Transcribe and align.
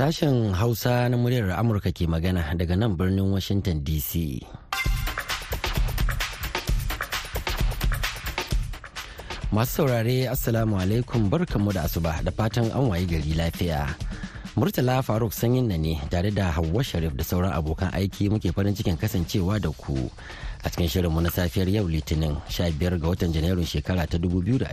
Sashen 0.00 0.56
Hausa 0.56 1.08
na 1.12 1.16
muryar 1.20 1.52
Amurka 1.60 1.92
ke 1.92 2.08
magana 2.08 2.40
daga 2.56 2.72
nan 2.72 2.96
birnin 2.96 3.28
Washington 3.36 3.84
DC. 3.84 4.40
Masu 9.52 9.84
saurare 9.84 10.24
Assalamu 10.24 10.80
alaikum 10.80 11.28
barkanmu 11.28 11.76
da 11.76 11.84
asuba 11.84 12.16
da 12.24 12.32
fatan 12.32 12.72
an 12.72 12.88
wayi 12.88 13.04
gari 13.04 13.36
lafiya. 13.36 13.92
Murtala 14.56 15.04
Faruk 15.04 15.36
sanyin 15.36 15.68
na 15.68 15.76
ne 15.76 16.00
tare 16.08 16.32
da 16.32 16.48
Hauwa 16.48 16.80
Sharif 16.80 17.12
da 17.12 17.20
sauran 17.20 17.52
abokan 17.52 17.92
aiki 17.92 18.32
muke 18.32 18.56
farin 18.56 18.72
cikin 18.72 18.96
kasancewa 18.96 19.60
da 19.60 19.68
ku 19.68 20.08
a 20.64 20.70
cikin 20.72 20.88
shirinmu 20.88 21.20
na 21.20 21.28
safiyar 21.28 21.68
yau 21.68 21.84
Litinin 21.84 22.40
15 22.48 22.96
ga 22.96 23.04
watan 23.04 23.36
Janairun 23.36 23.68
shekara 23.68 24.08
ta 24.08 24.16
2024. 24.16 24.64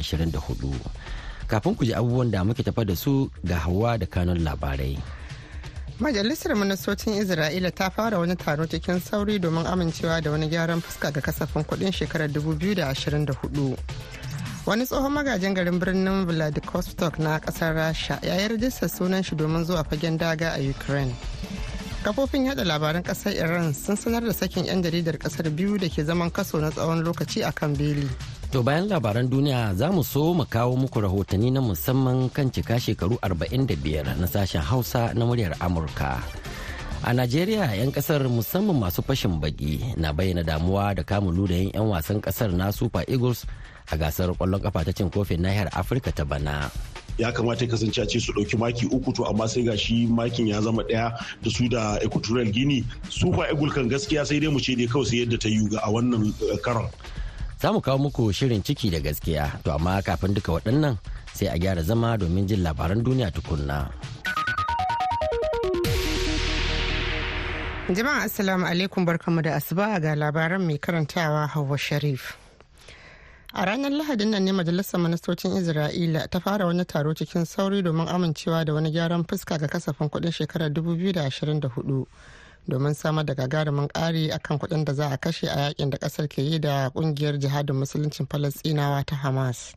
Kafin 1.52 1.75
ku 1.75 1.83
ji 1.83 1.91
abubuwan 1.91 2.31
da 2.31 2.47
muke 2.47 2.63
tafa 2.63 2.88
da 2.88 2.95
su 2.95 3.27
ga 3.44 3.59
Hauwa 3.67 3.99
da 3.99 4.07
kanun 4.07 4.39
labarai. 4.39 5.16
Majalisar 5.99 6.53
Ministocin 6.55 7.13
Isra'ila 7.17 7.71
ta 7.75 7.89
fara 7.89 8.19
wani 8.19 8.35
taro 8.35 8.65
cikin 8.67 8.99
sauri 9.01 9.39
domin 9.39 9.65
amincewa 9.65 10.21
da 10.23 10.31
wani 10.31 10.47
gyaran 10.49 10.81
fuska 10.81 11.11
ga 11.11 11.21
kasafin 11.21 11.63
kuɗin 11.63 11.91
shekarar 11.91 12.29
2024. 12.29 13.77
wani 14.67 14.85
tsohon 14.85 15.11
magajin 15.11 15.53
garin 15.55 15.79
birnin 15.79 16.25
vladivostok 16.27 17.19
na 17.19 17.39
ƙasar 17.39 17.73
rasha 17.75 18.19
ya 18.21 18.35
yi 18.35 18.47
rajistar 18.47 18.89
sunan 18.89 19.23
shi 19.23 19.35
domin 19.35 19.63
zuwa 19.65 19.83
fagen 19.83 20.17
daga 20.17 20.52
a 20.53 20.69
ukraine 20.69 21.15
kafofin 22.03 22.45
yada 22.45 22.63
labaran 22.63 23.03
ƙasar 23.03 23.31
iran 23.33 23.73
sun 23.73 23.95
sanar 23.95 24.21
da 24.25 24.33
sakin 24.33 24.66
'yan 24.66 24.83
jaridar 24.83 25.16
ƙasar 25.17 25.49
biyu 25.55 25.77
da 25.79 25.88
ke 25.89 26.03
zaman 26.03 26.29
kaso 26.31 26.59
na 26.59 26.69
tsawon 26.71 26.99
lokaci 27.03 27.43
a 27.47 27.52
kan 27.52 27.73
beli 27.77 28.09
To 28.47 28.63
bayan 28.63 28.88
labaran 28.88 29.27
duniya 29.27 29.75
za 29.75 29.91
mu 29.91 30.08
so 30.08 30.31
mu 30.31 30.47
kawo 30.47 30.72
muku 30.80 31.03
rahotanni 31.03 31.52
na 31.52 31.59
musamman 31.59 32.31
kan 32.31 32.47
cika 32.47 32.80
shekaru 32.80 33.19
45 33.19 34.16
na 34.16 34.23
sashen 34.27 34.63
hausa 34.63 35.11
na 35.11 35.27
muryar 35.27 35.52
amurka. 35.59 36.23
A 37.03 37.11
najeriya 37.11 37.75
'yan 37.75 37.91
ƙasar 37.91 38.23
musamman 38.31 38.80
masu 38.80 39.03
fashin 39.03 39.35
baki 39.44 39.99
na 39.99 40.16
bayyana 40.16 40.47
damuwa 40.47 40.95
da 40.95 41.03
kamun 41.03 41.35
ludayin 41.35 41.75
'yan 41.75 41.91
wasan 41.91 42.23
ƙasar 42.23 42.55
na 42.55 42.72
super 42.72 43.03
eagles 43.11 43.44
a 43.91 43.99
gasar 43.99 44.31
ƙwallon 44.31 44.63
kafa 44.63 44.88
ta 44.88 44.91
cin 44.95 45.11
kofin 45.11 45.44
nahiyar 45.44 45.67
afirka 45.75 46.16
ta 46.16 46.23
bana. 46.23 46.72
Ya 47.19 47.35
kamata 47.35 47.67
ya 47.67 47.72
kasance 47.75 48.00
a 48.00 48.07
ce 48.07 48.16
su 48.23 48.31
ɗauki 48.31 48.55
maki 48.55 48.88
uku 48.88 49.11
to 49.11 49.27
amma 49.27 49.44
sai 49.52 49.67
ga 49.67 49.75
shi 49.75 50.07
makin 50.07 50.47
ya 50.47 50.63
zama 50.63 50.88
ɗaya 50.88 51.11
da 51.44 51.50
su 51.52 51.67
da 51.67 52.00
equatorial 52.00 52.47
guinea. 52.47 52.79
Super 53.11 53.52
eagles 53.52 53.75
kan 53.75 53.91
gaskiya 53.91 54.23
sai 54.23 54.39
dai 54.39 54.47
mu 54.47 54.59
ce 54.63 54.72
dai 54.79 54.88
kawai 54.88 55.03
sai 55.03 55.27
yadda 55.27 55.35
ta 55.35 55.52
yi 55.52 55.67
a 55.83 55.91
wannan 55.91 56.31
karon. 56.63 56.88
Za 57.61 57.73
mu 57.73 57.81
kawo 57.81 57.97
muku 57.97 58.33
shirin 58.33 58.63
ciki 58.63 58.89
da 58.91 59.00
gaskiya. 59.00 59.59
To 59.63 59.73
amma 59.73 60.02
kafin 60.02 60.33
duka 60.33 60.52
waɗannan 60.52 60.97
sai 61.33 61.47
a 61.47 61.58
gyara 61.58 61.81
zama 61.83 62.17
domin 62.17 62.47
jin 62.47 62.63
labaran 62.63 63.02
duniya 63.03 63.31
tukunna. 63.31 63.89
jama'a 67.94 68.23
assalamu 68.28 68.66
alaikum 68.66 69.05
barkamu 69.05 69.41
da 69.41 69.55
asuba 69.55 70.00
ga 70.02 70.13
labaran 70.16 70.61
mai 70.67 70.78
karantawa 70.78 71.47
hawa 71.47 71.78
sharif. 71.78 72.35
A 73.53 73.66
ranar 73.66 73.91
lahadin 73.91 74.30
nan 74.31 74.44
ne 74.45 74.52
majalisar 74.52 75.00
ministocin 75.00 75.55
isra'ila 75.55 76.28
ta 76.30 76.39
fara 76.39 76.66
wani 76.66 76.83
taro 76.85 77.13
cikin 77.13 77.45
sauri 77.45 77.81
domin 77.81 78.08
amincewa 78.08 78.66
da 78.66 78.73
wani 78.73 78.91
gyaran 78.91 79.23
fuska 79.23 79.58
ga 79.58 79.67
kasafin 79.67 80.09
kuɗin 80.09 80.33
shekarar 80.35 80.69
2024 80.69 82.05
domin 82.67 82.93
samar 82.93 83.25
da 83.25 83.33
gagarumin 83.33 83.87
ƙari 83.87 84.29
akan 84.31 84.59
kuɗin 84.59 84.85
da 84.85 84.93
za 84.93 85.07
a 85.09 85.17
kashe 85.17 85.47
a 85.47 85.55
yaƙin 85.69 85.89
da 85.89 85.97
ƙasar 85.97 86.27
ke 86.27 86.41
yi 86.41 86.59
da 86.59 86.89
ƙungiyar 86.89 87.39
jihadin 87.39 87.75
musuluncin 87.75 88.27
falastinawa 88.27 89.05
ta 89.05 89.15
hamas. 89.15 89.73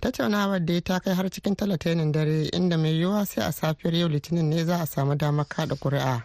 Tattaunawar 0.00 0.64
da 0.64 0.80
ta 0.80 0.98
kai 1.00 1.14
har 1.14 1.30
cikin 1.30 1.56
talatainin 1.56 2.12
dare 2.12 2.48
inda 2.52 2.76
mai 2.78 2.92
yiwuwa 2.98 3.26
sai 3.26 3.44
a 3.46 3.52
safiyar 3.52 3.94
yau 3.94 4.08
litinin 4.08 4.44
ne 4.48 4.64
za 4.64 4.82
a 4.82 4.86
samu 4.86 5.14
damar 5.16 5.46
kada 5.48 5.74
ƙuri'a. 5.76 6.22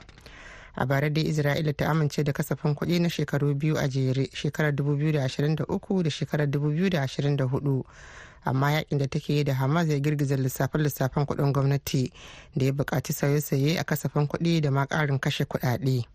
A 0.75 0.85
bara 0.85 1.09
dai 1.09 1.23
isra'ila 1.23 1.73
ta 1.77 1.85
amince 1.89 2.23
da 2.23 2.31
kasafin 2.31 2.75
kuɗi 2.75 2.99
na 3.01 3.07
shekaru 3.09 3.55
biyu 3.55 3.77
a 3.77 3.87
jere 3.87 4.27
shekarar 4.33 4.71
2023 4.75 6.03
da 6.03 6.09
shekarar 6.09 6.47
2024 6.47 7.83
amma 8.45 8.71
yaƙin 8.71 8.97
da 8.97 9.07
take 9.07 9.29
yi 9.33 9.43
da 9.43 9.53
hamas 9.53 9.87
ya 9.89 9.99
girgiza 9.99 10.35
lissafin 10.37 10.81
lissafin 10.83 11.25
kuɗin 11.25 11.51
gwamnati 11.53 12.11
da 12.55 12.65
ya 12.65 12.71
buƙaci 12.71 13.13
sauye-sauye 13.13 13.79
a 13.79 13.83
kasafin 13.83 14.27
kuɗi 14.27 14.61
da 14.61 14.71
ma 14.71 14.85
ƙarin 14.85 15.19
kashe 15.19 15.45
kuɗaɗe. 15.45 16.05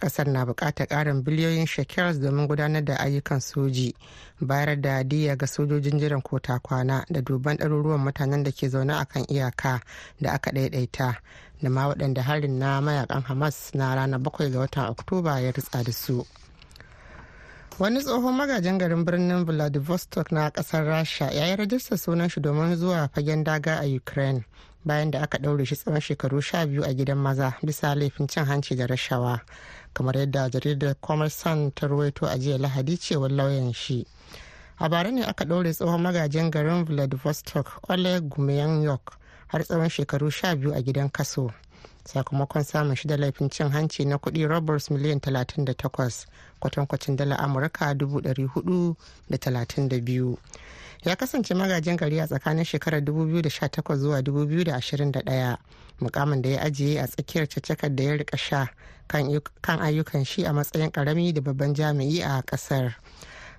Ƙasar 0.00 0.26
na 0.26 0.44
buƙatar 0.44 0.86
ƙarin 0.88 1.22
biliyoyin 1.22 1.66
shekels 1.66 2.18
domin 2.18 2.48
gudanar 2.48 2.84
da 2.84 2.96
ayyukan 2.96 3.40
soji 3.40 3.94
bayar 4.40 4.80
da 4.80 5.02
diya 5.04 5.36
ga 5.36 5.46
sojojin 5.46 5.98
jiran 6.00 6.22
kota 6.22 6.58
kwana 6.58 7.04
da 7.10 7.20
duban 7.20 7.56
ɗaruruwan 7.56 8.00
mutanen 8.04 8.42
da 8.42 8.50
ke 8.50 8.68
zaune 8.68 8.92
a 9.00 9.04
kan 9.04 9.24
iyaka 9.28 9.80
da 10.20 10.32
aka 10.32 10.50
ɗaiɗaita 10.50 11.14
da 11.62 11.70
ma 11.70 11.86
waɗanda 11.88 12.22
harin 12.22 12.58
na 12.58 12.80
mayaƙan 12.80 13.22
hamas 13.22 13.74
na 13.74 13.94
ranar 13.94 14.20
bakwai 14.20 14.50
ga 14.50 14.58
watan 14.58 14.90
oktoba 14.90 15.40
ya 15.40 15.52
ritsa 15.52 15.84
da 15.84 15.92
su. 15.92 16.26
Wani 17.82 17.98
tsohon 18.00 18.34
magajin 18.34 18.78
garin 18.78 19.04
birnin 19.04 19.44
vladivostok 19.44 20.30
na 20.32 20.50
ƙasar 20.50 20.84
rasha 20.86 21.30
ya 21.30 21.46
yi 21.46 21.56
rajistar 21.56 21.98
sunan 21.98 22.28
shi 22.28 22.40
domin 22.40 22.76
zuwa 22.76 23.08
fagen 23.14 23.44
daga 23.44 23.80
a 23.80 23.96
ukraine 23.96 24.44
bayan 24.84 25.10
da 25.10 25.20
aka 25.22 25.38
ɗaure 25.38 25.64
shi 25.66 25.74
tsawon 25.76 26.00
shekaru 26.00 26.40
sha 26.42 26.66
biyu 26.66 26.84
a 26.84 26.94
gidan 26.94 27.18
maza 27.18 27.54
bisa 27.62 27.94
laifin 27.94 28.26
cin 28.28 28.44
hanci 28.44 28.76
da 28.76 28.86
rashawa 28.86 29.40
kamar 29.94 30.14
yadda 30.16 30.50
jaridar 30.50 30.94
commerson 31.00 31.72
ta 31.74 31.86
ruwaito 31.86 32.26
a 32.26 32.38
jiya 32.38 32.58
lahadi 32.58 32.96
cewar 32.98 33.30
lauyan 33.32 33.72
shi. 33.74 34.06
A 34.78 34.88
bara 34.88 35.10
ne 35.10 35.24
aka 35.24 35.44
ɗaure 35.44 35.74
tsohon 35.74 36.00
magajin 36.02 36.50
garin 36.50 36.84
vladivostok 36.84 37.66
oleg 37.90 38.28
gumeyanyok 38.28 39.10
har 39.48 39.64
tsawon 39.64 39.88
shekaru 39.88 40.30
sha 40.30 40.54
biyu 40.54 40.72
a 40.74 40.82
gidan 40.82 41.10
kaso. 41.10 41.50
Sakamakon 42.04 42.62
samun 42.64 42.96
shi 42.96 43.08
da 43.08 43.16
laifin 43.16 43.50
cin 43.50 43.68
hanci 43.70 44.04
na 44.04 44.16
kuɗi 44.18 44.46
roberts 44.48 44.90
miliyan 44.90 45.18
38 45.18 46.26
kwatankwacin 46.60 47.16
dala 47.16 47.38
amurka 47.38 47.92
432 47.94 50.36
ya 51.04 51.16
kasance 51.16 51.54
magajin 51.54 51.96
gari 51.96 52.20
a 52.20 52.26
tsakanin 52.26 52.64
shekarar 52.64 53.00
2018 53.00 53.96
zuwa 53.96 54.20
2021 54.20 55.56
mukamin 56.00 56.42
da 56.42 56.48
ya 56.50 56.62
ajiye 56.62 57.00
a 57.00 57.06
tsakiyar 57.06 57.46
caccakar 57.48 57.94
da 57.96 58.04
ya 58.04 58.16
riƙa 58.16 58.36
sha 58.38 58.68
kan 59.62 59.80
ayyukan 59.80 60.24
shi 60.24 60.44
a 60.46 60.52
matsayin 60.52 60.90
ƙarami 60.90 61.32
da 61.34 61.40
babban 61.40 61.74
jami'i 61.74 62.22
a 62.22 62.42
ƙasar 62.42 62.94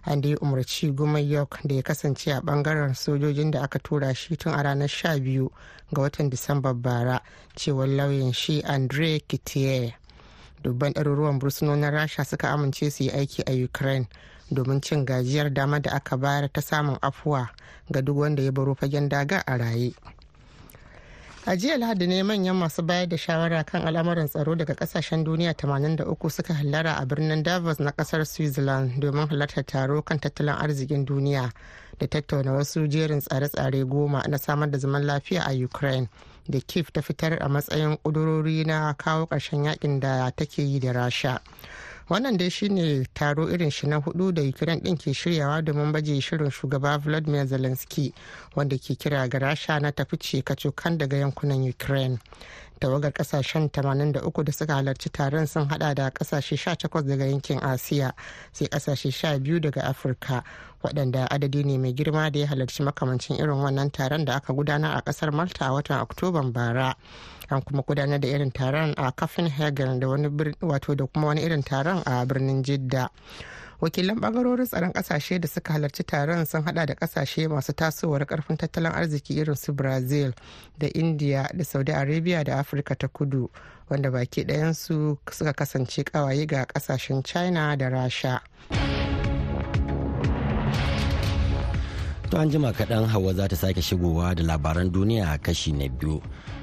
an 0.05 0.21
da 0.21 0.29
ya 0.29 0.37
umarci 0.41 0.91
goma 0.91 1.19
york 1.19 1.59
da 1.63 1.75
ya 1.75 1.81
kasance 1.81 2.31
a 2.31 2.39
ɓangaren 2.41 2.93
sojojin 2.93 3.51
da 3.51 3.61
aka 3.61 3.79
tura 3.79 4.13
shi 4.13 4.35
tun 4.37 4.53
a 4.53 4.63
ranar 4.63 4.87
12 4.89 5.49
ga 5.93 6.01
watan 6.01 6.29
disamba 6.29 6.73
bara 6.73 7.21
cewar 7.55 7.87
lauyan 7.87 8.33
shi 8.33 8.61
andre 8.61 9.19
kitiye 9.19 9.95
dubban 10.63 10.93
ɗaruruwan 10.93 11.39
bursunonin 11.39 11.91
rasha 11.91 12.23
suka 12.25 12.49
amince 12.49 12.89
su 12.91 13.03
yi 13.03 13.09
aiki 13.11 13.43
a 13.45 13.63
ukraine 13.65 14.07
domin 14.51 14.81
cin 14.81 15.05
gajiyar 15.05 15.53
dama 15.53 15.79
da 15.79 15.91
aka 15.91 16.17
bayar 16.17 16.51
ta 16.53 16.61
samun 16.61 16.97
afuwa 17.01 17.49
ga 17.91 18.01
duk 18.01 18.17
wanda 18.17 18.43
ya 18.43 18.51
baro 18.51 18.75
fagen 18.75 19.09
daga 19.09 19.43
a 19.47 19.57
raye. 19.57 19.93
A 21.45 21.55
jiya 21.57 21.77
lahadi 21.77 22.07
ne 22.07 22.23
manyan 22.23 22.55
masu 22.55 22.81
bayar 22.83 23.07
da 23.09 23.17
shawara 23.17 23.63
kan 23.65 23.81
al'amuran 23.87 24.27
tsaro 24.27 24.55
daga 24.55 24.73
ƙasashen 24.75 25.23
duniya 25.25 25.53
83 25.53 26.29
suka 26.29 26.53
hallara 26.53 26.95
a 26.97 27.05
birnin 27.05 27.43
davos 27.43 27.79
na 27.79 27.91
ƙasar 27.91 28.25
switzerland 28.25 28.99
domin 29.01 29.27
halartar 29.27 29.65
taro 29.65 30.01
kan 30.01 30.19
tattalin 30.19 30.55
arzikin 30.55 31.05
duniya 31.05 31.51
da 31.99 32.07
tattauna 32.07 32.51
wasu 32.53 32.87
jerin 32.87 33.19
tsare-tsare 33.19 33.83
goma 33.85 34.23
na 34.29 34.37
samar 34.37 34.71
da 34.71 34.77
zaman 34.77 35.03
lafiya 35.03 35.43
a 35.45 35.51
ukraine 35.65 36.07
da 36.49 36.59
kiev 36.61 36.91
ta 36.93 37.01
fitar 37.01 37.33
a 37.41 37.49
matsayin 37.49 37.97
kudurori 37.97 38.65
na 38.65 38.93
kawo 38.93 39.25
ƙarshen 39.27 39.63
yaƙin 39.65 39.99
da 39.99 40.29
take 40.31 40.57
yi 40.63 40.79
da 40.79 40.91
rasha. 40.93 41.39
Wannan 42.09 42.37
dai 42.37 42.49
shine 42.49 43.05
taro 43.13 43.47
irin 43.49 43.69
shi 43.71 43.87
na 43.87 43.97
huɗu 43.99 44.33
da 44.33 44.41
ukraine 44.41 44.81
din 44.81 44.97
ke 44.97 45.13
shiryawa 45.13 45.61
domin 45.63 45.91
baje 45.91 46.19
shirin 46.21 46.49
shugaba 46.51 46.97
vladimir 46.99 47.45
zelensky 47.47 48.13
wanda 48.55 48.77
ke 48.77 48.95
kira 48.99 49.27
ga 49.29 49.39
rasha 49.39 49.79
na 49.79 49.91
tafi 49.91 50.17
ce 50.19 50.41
kacokan 50.41 50.97
daga 50.97 51.17
yankunan 51.17 51.63
ukraine. 51.69 52.19
Tawagar 52.79 53.11
ƙasashen 53.13 53.69
83 53.71 54.43
da 54.43 54.51
suka 54.51 54.73
halarci 54.73 55.09
taron 55.09 55.47
sun 55.47 55.67
hada 55.69 55.93
da 55.95 56.09
ƙasashe 56.09 56.57
18 56.57 57.01
daga 57.07 57.25
yankin 57.25 57.59
asiya 57.59 58.13
sai 58.51 58.67
ƙasashe 58.67 59.11
12 59.11 59.59
daga 59.59 59.81
afirka. 59.81 60.43
Waɗanda 60.83 61.27
adadi 61.29 61.63
ne 61.65 61.77
mai 61.77 61.93
girma 61.93 62.31
da 62.31 62.39
ya 62.39 62.47
halarci 62.47 62.83
makamancin 62.83 63.39
irin 63.39 63.57
wannan 63.63 63.91
taron 63.91 64.25
da 64.25 64.35
aka 64.35 64.53
gudanar 64.53 64.97
a 64.97 65.01
ƙasar 65.01 65.31
malta 65.33 65.65
a 65.65 65.71
watan 65.71 66.01
oktoban 66.01 66.51
bara. 66.53 66.95
An 67.49 67.61
kuma 67.61 67.83
gudanar 67.83 68.19
da 68.19 68.27
irin 68.27 68.51
taron 68.51 68.93
a 68.97 69.11
kafin 69.11 69.47
hagen 69.49 69.99
da 69.99 70.07
wani 70.07 70.27
wato 70.29 70.95
da 70.95 71.05
kuma 71.07 71.27
wani 71.27 71.41
irin 71.41 71.63
taron 71.63 72.03
a 72.05 72.25
birnin 72.25 72.63
jidda. 72.63 73.09
Wakilan 73.83 74.15
ɓangarorin 74.19 74.65
tsaron 74.65 74.91
ƙasashe 74.93 75.39
da 75.39 75.47
suka 75.47 75.73
halarci 75.73 76.03
taron 76.03 76.45
sun 76.45 76.63
hada 76.63 76.85
da 76.85 76.93
ƙasashe 76.95 77.47
masu 77.49 77.73
tasowar 77.73 78.25
ƙarfin 78.25 78.57
tattalin 78.57 78.91
arziki 78.91 79.35
irin 79.35 79.55
su 79.55 79.73
brazil 79.73 80.33
da 80.77 80.87
india 80.87 81.49
da 81.53 81.63
saudi 81.63 81.91
arabia 81.91 82.43
da 82.43 82.59
afirka 82.59 82.95
ta 82.95 83.07
kudu 83.07 83.49
wanda 83.89 84.09
baki 84.11 84.45
ɗayansu 84.45 85.17
suka 85.31 85.53
kasance 85.53 86.03
kawaye 86.03 86.45
ga 86.47 86.65
ƙasashen 86.65 87.23
china 87.23 87.75
da 87.77 87.89
rasha. 87.89 88.39
To 92.33 92.39
an 92.41 92.49
jima 92.49 92.73
kaɗan 92.73 93.05
Hauwa 93.05 93.33
za 93.33 93.47
ta 93.47 93.55
sake 93.55 93.81
shigowa 93.81 94.33
da 94.35 94.41
labaran 94.43 94.89
duniya 94.91 95.37
kashi 95.37 95.71
na 95.71 95.85
biyu. 95.87 96.17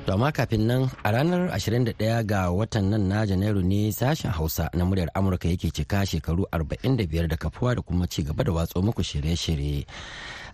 To 0.06 0.12
amma 0.14 0.32
kafin 0.32 0.66
nan 0.66 0.90
a 1.06 1.12
ranar 1.14 1.46
21 1.54 1.94
ga 2.26 2.50
watan 2.50 2.90
nan 2.90 3.06
na 3.08 3.22
Janairu 3.24 3.62
ne 3.62 3.92
sashen 3.94 4.32
Hausa 4.34 4.66
na 4.74 4.82
muryar 4.84 5.08
Amurka 5.14 5.46
yake 5.48 5.70
cika 5.70 6.02
shekaru 6.06 6.42
45 6.50 7.28
da 7.28 7.36
kafuwa 7.36 7.74
da 7.76 7.82
kuma 7.82 8.06
ci 8.10 8.22
gaba 8.22 8.42
da 8.44 8.50
watso 8.52 8.82
muku 8.82 9.02
shirye-shirye. 9.02 9.86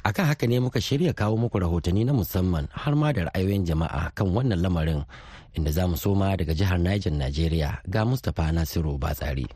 Akan 0.04 0.26
haka 0.26 0.46
ne 0.46 0.60
muka 0.60 0.80
shirya 0.80 1.12
kawo 1.16 1.36
muku 1.40 1.58
rahotanni 1.64 2.04
na 2.04 2.12
musamman 2.12 2.68
har 2.72 2.92
ma 2.94 3.08
da 3.12 3.24
ra'ayoyin 3.32 3.64
jama'a 3.64 4.12
kan 4.14 4.28
wannan 4.28 4.60
lamarin 4.60 5.00
inda 5.56 5.72
za 5.72 5.88
mu 5.88 5.96
soma 5.96 6.36
daga 6.36 6.52
jihar 6.52 6.76
Niger 6.78 7.12
Najeriya 7.12 7.80
ga 7.88 8.04
Mustapha 8.04 8.52
Nasiru 8.52 8.98
Batsari. 9.00 9.48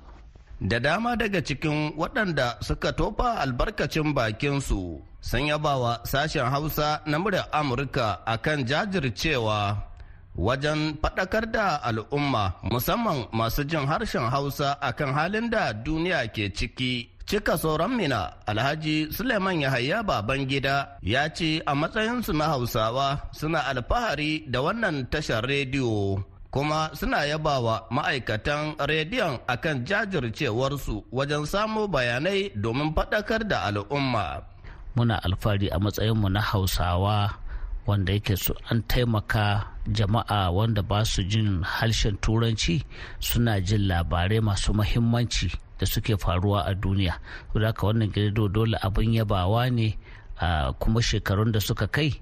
Da 0.61 0.79
dama 0.81 1.17
daga 1.21 1.45
cikin 1.45 1.93
waɗanda 2.01 2.57
suka 2.65 2.93
tofa 2.97 3.37
albarkacin 3.45 4.15
bakinsu 4.17 5.10
sun 5.21 5.47
yabawa 5.47 6.01
sashen 6.05 6.49
Hausa 6.51 7.01
na 7.07 7.19
muryar 7.19 7.49
Amurka 7.53 8.25
akan 8.27 8.65
jajircewa 8.65 9.77
wajen 10.37 10.97
faɗakar 11.03 11.45
da 11.53 11.77
al'umma 11.85 12.53
musamman 12.65 13.29
masu 13.33 13.65
jin 13.65 13.87
harshen 13.87 14.25
Hausa 14.31 14.77
akan 14.81 15.13
halin 15.15 15.51
da 15.51 15.73
duniya 15.73 16.25
ke 16.33 16.49
ciki. 16.53 17.09
Cika 17.31 17.55
sauran 17.55 17.95
mina 17.95 18.43
Alhaji 18.43 19.07
Suleiman 19.15 19.55
Yahaya 19.63 20.03
Babangida 20.03 20.99
ya 20.99 21.31
ce 21.31 21.63
a 21.63 21.75
matsayinsu 21.79 22.35
na 22.35 22.51
Hausawa 22.51 23.31
suna 23.31 23.71
alfahari 23.71 24.51
da 24.51 24.59
wannan 24.59 25.07
tashar 25.07 25.47
rediyo. 25.47 26.19
kuma 26.51 26.91
suna 26.99 27.23
yabawa 27.31 27.87
ma'aikatan 27.95 28.75
rediyon 28.83 29.39
akan 29.47 29.87
jajircewarsu 29.87 31.07
wajen 31.15 31.47
samo 31.47 31.87
bayanai 31.87 32.51
domin 32.59 32.91
faɗakar 32.91 33.47
da 33.47 33.71
al'umma. 33.71 34.50
Muna 34.97 35.23
alfahari 35.23 35.69
a 35.71 35.79
matsayinmu 35.79 36.29
na 36.31 36.41
Hausawa 36.41 37.35
wanda 37.87 38.13
yake 38.13 38.37
su 38.37 38.55
an 38.71 38.83
taimaka 38.83 39.67
jama'a 39.89 40.51
wanda 40.51 40.83
ba 40.83 41.05
su 41.05 41.23
jin 41.23 41.63
harshen 41.63 42.17
turanci 42.21 42.85
suna 43.21 43.61
jin 43.61 43.87
labarai 43.89 44.41
masu 44.41 44.75
mahimmanci 44.75 45.51
da 45.79 45.87
suke 45.87 46.17
faruwa 46.17 46.65
a 46.67 46.75
duniya. 46.75 47.15
haka 47.55 47.87
wannan 47.87 48.11
gido 48.13 48.49
dole 48.49 48.77
abin 48.83 49.15
yabawa 49.15 49.71
ne 49.73 49.97
kuma 50.79 51.01
shekarun 51.03 51.53
da 51.53 51.61
suka 51.61 51.87
kai 51.87 52.13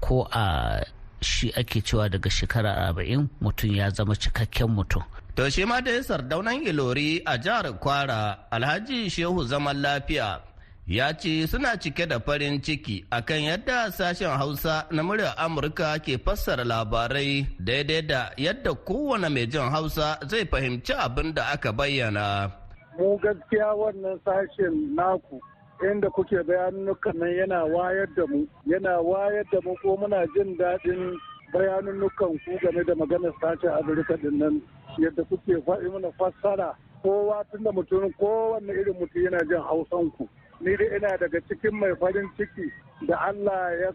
ko 0.00 0.26
a 0.32 0.82
shi 1.20 1.50
ake 1.56 1.80
cewa 1.80 2.08
daga 2.10 2.30
shekara 2.30 2.76
arba'in 2.88 3.28
mutum 3.40 3.74
ya 3.74 3.90
zama 3.90 4.14
cikakken 4.14 4.68
mutum. 4.68 5.02
To 5.36 5.50
shi 5.50 5.64
ma 5.64 5.80
dai 5.80 6.02
sardaunan 6.02 6.62
ilori 6.66 7.22
a 7.26 7.38
jihar 7.38 7.72
Kwara 7.80 8.38
Alhaji 8.52 9.10
Shehu 9.10 9.44
zaman 9.46 9.76
lafiya 9.82 10.40
ya 10.86 11.12
ce 11.16 11.46
suna 11.46 11.76
cike 11.80 12.06
da 12.06 12.20
farin 12.20 12.60
ciki 12.60 13.04
akan 13.10 13.40
yadda 13.42 13.90
sashen 13.90 14.28
Hausa 14.36 14.84
na 14.92 15.02
muryar 15.02 15.32
Amurka 15.40 15.96
ke 15.98 16.18
fassara 16.20 16.64
labarai 16.64 17.46
daidai 17.58 18.02
da 18.06 18.30
yadda 18.36 18.74
kowane 18.84 19.28
mai 19.32 19.46
jin 19.46 19.70
Hausa 19.72 20.18
zai 20.28 20.44
fahimci 20.44 20.92
abin 20.92 21.32
da 21.34 21.52
aka 21.56 21.72
bayyana. 21.72 22.52
Mu 22.98 23.16
gaskiya 23.18 23.72
wannan 23.72 24.20
sashen 24.28 24.92
naku 24.94 25.40
inda 25.82 26.10
kuke 26.10 26.36
bayanunukan 26.44 27.14
nan 27.16 27.32
yana 27.32 27.64
wayar 27.64 28.06
da 28.16 28.26
mu 28.28 28.44
yana 28.68 29.00
wayar 29.00 29.44
da 29.52 29.60
mu 29.64 29.72
ko 29.82 29.96
muna 29.96 30.26
jin 30.36 30.52
daɗin 30.60 31.16
bayanunukan 31.52 32.36
ku 32.44 32.58
game 32.60 32.84
da 32.84 32.94
maganar 32.94 33.32
sashen 33.40 33.70
afirka 33.72 34.16
ɗin 34.20 34.36
nan 34.38 34.62
yadda 35.00 35.24
kuke 35.32 35.54
faɗi 35.66 35.88
mana 35.92 36.12
fassara 36.18 36.76
kowa 37.02 37.40
tun 37.50 37.64
da 37.64 37.72
mutum 37.72 38.12
kowanne 38.20 38.68
irin 38.72 38.94
mutum 39.00 39.22
yana 39.24 39.38
jin 39.48 39.62
hausan 39.64 40.10
ku 40.16 40.28
ni 40.64 40.72
dai 40.80 40.88
ina 40.96 41.10
daga 41.20 41.38
cikin 41.48 41.74
mai 41.80 41.92
farin 42.00 42.28
ciki 42.36 42.66
da 43.08 43.16
allah 43.28 43.62
ya 43.82 43.90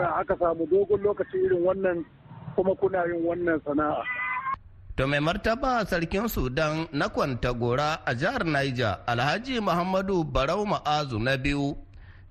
sa 0.00 0.04
aka 0.24 0.34
samu 0.40 0.64
dogon 0.72 1.00
lokaci 1.04 1.36
irin 1.44 1.60
wannan 1.66 1.98
kuma 2.56 2.72
kuna 2.80 3.04
yin 3.08 3.20
wannan 3.28 3.60
sana'a 3.64 4.02
To 4.96 5.04
mai 5.04 5.20
martaba 5.20 5.84
sarkin 5.84 6.24
Sudan 6.24 6.88
na 6.88 7.12
Kwantagora 7.12 8.00
a 8.00 8.16
jihar 8.16 8.48
Niger, 8.48 9.04
Alhaji 9.04 9.60
Muhammadu 9.60 10.24
Barau 10.24 10.64
Ma'azu 10.64 11.20
na 11.20 11.36
biyu, 11.36 11.76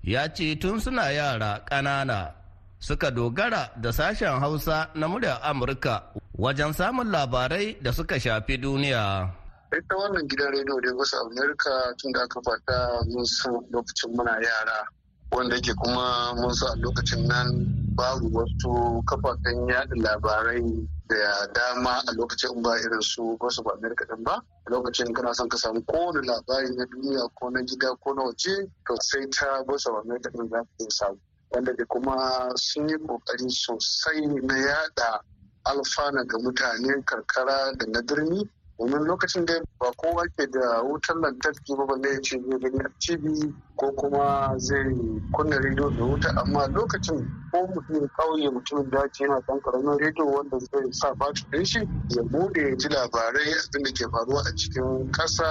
ya 0.02 0.26
ce 0.34 0.58
tun 0.58 0.80
suna 0.82 1.14
yara 1.14 1.62
ƙanana 1.70 2.34
suka 2.82 3.10
dogara 3.14 3.70
da 3.78 3.90
sashen 3.94 4.34
Hausa 4.42 4.90
na 4.98 5.06
muryar 5.06 5.38
Amurka 5.46 6.10
wajen 6.34 6.74
samun 6.74 7.06
labarai 7.06 7.78
da 7.82 7.92
suka 7.94 8.18
shafi 8.18 8.58
duniya. 8.58 9.30
Ita 9.72 9.94
wannan 9.96 10.28
gidan 10.28 10.52
rediyo 10.52 10.80
da 10.80 10.94
wasu 10.94 11.16
Amurka 11.18 11.94
tun 11.98 12.12
da 12.12 12.22
aka 12.22 12.40
fata 12.42 13.04
mun 13.08 13.24
san 13.24 13.52
lokacin 13.72 14.14
muna 14.14 14.38
yara. 14.42 14.86
wanda 15.32 15.58
ke 15.60 15.74
kuma 15.74 16.34
mun 16.38 16.54
sa 16.54 16.66
a 16.70 16.76
lokacin 16.78 17.26
nan 17.26 17.66
babu 17.98 18.30
wasu 18.30 19.02
kafafen 19.04 19.66
yada 19.68 19.94
labarai 19.96 20.88
da 21.08 21.46
dama 21.52 21.98
a 22.06 22.12
lokacin 22.14 22.62
ba 22.62 22.78
irin 22.78 23.02
su 23.02 23.36
ba 23.40 23.50
su 23.50 23.62
ba 23.62 23.72
amerika 23.74 24.06
din 24.06 24.22
ba 24.24 24.34
a 24.66 24.68
lokacin 24.70 25.12
kana 25.14 25.34
son 25.34 25.48
ka 25.48 25.56
samu 25.58 25.82
kowane 25.82 26.22
labari 26.26 26.70
na 26.76 26.84
duniya 26.86 27.26
ko 27.34 27.50
na 27.50 27.60
gida 27.62 27.90
ko 28.00 28.14
na 28.14 28.22
waje 28.22 28.54
to 28.86 28.94
sai 29.02 29.26
ta 29.34 29.62
ba 29.66 29.78
su 29.78 29.90
ba 29.92 30.00
amerika 30.06 30.30
din 30.30 30.48
za 30.48 30.62
ka 30.62 30.90
samu 30.90 31.18
wanda 31.50 31.72
da 31.74 31.84
kuma 31.84 32.16
sun 32.56 32.88
yi 32.88 32.96
ƙoƙari 32.96 33.50
sosai 33.50 34.26
na 34.46 34.56
yada 34.56 35.20
alfana 35.64 36.24
ga 36.24 36.38
mutanen 36.38 37.02
karkara 37.04 37.74
da 37.76 37.86
na 37.90 38.00
birni 38.02 38.48
domin 38.78 39.04
lokacin 39.08 39.46
da 39.46 39.54
ba 39.80 39.90
kowa 39.96 40.22
ke 40.36 40.44
da 40.52 40.82
wutar 40.84 41.16
lantarki 41.16 41.72
ba 41.76 41.86
balle 41.86 42.08
ya 42.12 42.20
ce 42.20 42.36
zai 42.38 42.58
gani 42.60 42.78
a 42.84 42.88
tv 43.00 43.52
ko 43.76 43.92
kuma 43.96 44.52
zai 44.58 44.92
kunna 45.32 45.56
rediyo 45.58 45.90
da 45.96 46.04
wuta. 46.04 46.28
Amma 46.36 46.66
lokacin 46.68 47.24
ko 47.52 47.66
mutum 47.72 48.08
kauye 48.16 48.50
mutumin 48.50 48.90
daji 48.90 49.22
yana 49.24 49.40
dan 49.48 49.60
ƙaramin 49.60 49.98
rediyo 49.98 50.24
wanda 50.28 50.58
zai 50.58 50.92
sa 50.92 51.14
batir 51.14 51.46
ɗin 51.50 51.64
shi 51.64 51.78
ya 52.16 52.22
buɗe 52.22 52.60
ya 52.68 52.76
ji 52.76 52.88
labarai 52.88 53.48
abin 53.64 53.82
da 53.84 53.90
ke 53.92 54.04
faruwa 54.12 54.40
a 54.44 54.52
cikin 54.56 55.10
ƙasa 55.12 55.48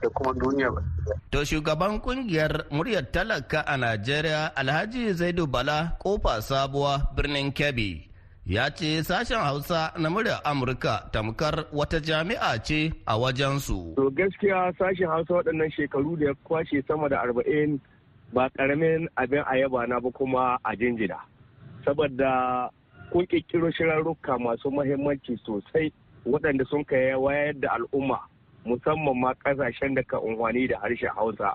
da 0.00 0.08
kuma 0.14 0.32
duniya 0.34 0.70
ba. 0.74 0.82
To 1.30 1.44
shugaban 1.44 1.98
ƙungiyar 2.02 2.70
muryar 2.70 3.10
talaka 3.12 3.64
a 3.66 3.76
Najeriya 3.76 4.54
Alhaji 4.54 5.14
Zaidu 5.14 5.46
Bala 5.50 5.96
ƙofa 5.98 6.38
sabuwa 6.42 7.10
birnin 7.16 7.50
Kebbi. 7.52 8.11
Ya 8.46 8.70
ce 8.70 9.02
sashen 9.04 9.38
hausa 9.38 9.92
na 9.98 10.10
muryar 10.10 10.40
amurka 10.44 11.06
tamkar 11.12 11.64
wata 11.72 12.00
jami'a 12.00 12.58
ce 12.62 12.90
a 13.06 13.14
wajensu. 13.18 13.94
to 13.94 14.10
gaskiya 14.10 14.72
sashen 14.78 15.06
hausa 15.06 15.34
waɗannan 15.34 15.70
shekaru 15.70 16.16
da 16.18 16.26
ya 16.26 16.34
kwashe 16.44 16.82
sama 16.88 17.08
da 17.08 17.22
arba'in 17.22 17.78
ba 18.32 18.50
ƙaramin 18.58 19.06
abin 19.16 19.44
a 19.46 19.56
yaba 19.56 19.86
na 19.86 20.00
ba 20.00 20.10
kuma 20.10 20.58
a 20.64 20.74
jinjina. 20.76 21.20
Saboda 21.84 22.68
kun 23.12 23.26
ƙirƙiro 23.26 23.70
shirarruka 23.72 24.38
masu 24.38 24.70
mahimmanci 24.70 25.38
sosai 25.46 25.92
waɗanda 26.26 26.66
sun 26.68 26.84
kai 26.84 27.14
wayar 27.14 27.54
da 27.60 27.68
al'umma 27.78 28.18
musamman 28.66 29.20
ma 29.20 29.34
ƙasashen 29.34 29.94
da 29.94 30.02
ka 30.02 30.18
unhwani 30.18 30.66
da 30.68 30.80
harshen 30.80 31.14
hausa. 31.14 31.54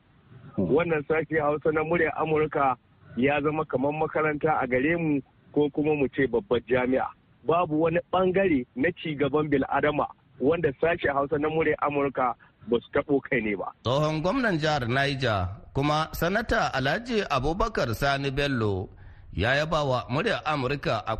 Wannan 0.58 1.04
sashen 1.08 1.42
hausa 1.42 1.72
na 1.74 1.84
muryar 1.84 2.14
amurka 2.16 2.78
ya 3.18 3.42
zama 3.42 3.66
kamar 3.66 3.92
makaranta 3.92 4.62
a 4.64 4.68
gare 4.68 4.96
mu 4.98 5.20
ko 5.58 5.66
kuma 5.74 5.98
mu 5.98 6.06
ce 6.14 6.30
babbar 6.30 6.62
jami'a 6.70 7.10
babu 7.42 7.82
wani 7.82 7.98
ɓangare 8.14 8.62
na 8.78 8.90
ci 9.02 9.18
gaban 9.18 9.50
bil'adama 9.50 10.06
wanda 10.40 10.70
sashe 10.82 11.10
hausa 11.10 11.38
na 11.42 11.50
murya 11.50 11.74
amurka 11.82 12.38
ba 12.70 12.78
su 12.78 12.88
taɓo 12.94 13.18
kai 13.26 13.42
ne 13.42 13.56
ba. 13.58 13.74
tsohon 13.84 14.22
gwamnan 14.22 14.60
jihar 14.62 14.86
niger 14.86 15.50
kuma 15.74 16.14
sanata 16.14 16.70
alhaji 16.78 17.26
abubakar 17.30 17.90
sani 17.98 18.30
bello 18.30 18.86
ya 19.34 19.58
yaba 19.58 19.82
wa 19.84 20.06
muryar 20.14 20.46
amurka 20.46 21.02
a 21.02 21.18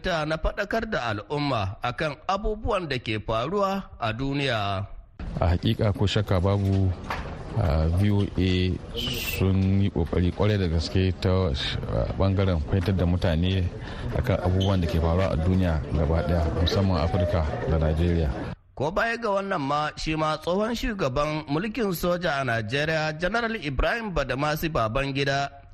ta 0.00 0.24
na 0.24 0.36
faɗakar 0.40 0.88
da 0.88 0.98
al'umma 1.12 1.76
akan 1.84 2.16
abubuwan 2.26 2.88
da 2.88 2.96
ke 2.96 3.20
faruwa 3.20 3.84
a 4.00 4.08
duniya 4.16 4.86
a 5.40 5.44
hakika 5.52 5.92
ko 5.92 6.06
shakka 6.08 6.40
babu 6.40 6.88
voa 7.98 8.26
sun 9.38 9.80
yi 9.82 9.90
ƙoƙari 9.90 10.30
ƙwarai 10.32 10.58
da 10.58 10.66
gaske 10.68 11.12
ta 11.20 11.30
ɓangaren 12.18 12.60
fahimtar 12.70 12.96
da 12.96 13.04
mutane 13.06 13.64
akan 14.18 14.36
abubuwan 14.44 14.80
da 14.80 14.86
ke 14.86 14.98
faruwa 15.00 15.30
a 15.32 15.36
duniya 15.36 15.80
gaba 15.92 16.22
ɗaya 16.22 16.42
musamman 16.60 16.98
afirka 17.04 17.44
da 17.70 17.78
nigeria 17.78 18.30
ko 18.74 18.90
baya 18.90 19.16
ga 19.16 19.30
wannan 19.30 19.60
ma 19.62 19.90
shi 19.96 20.16
ma 20.16 20.36
tsohon 20.36 20.74
shugaban 20.74 21.46
mulkin 21.46 21.94
soja 21.94 22.40
a 22.40 22.44
najeriya 22.44 23.14
general 23.18 23.54
ibrahim 23.56 24.10
badamasi 24.14 24.68
babangida 24.68 25.64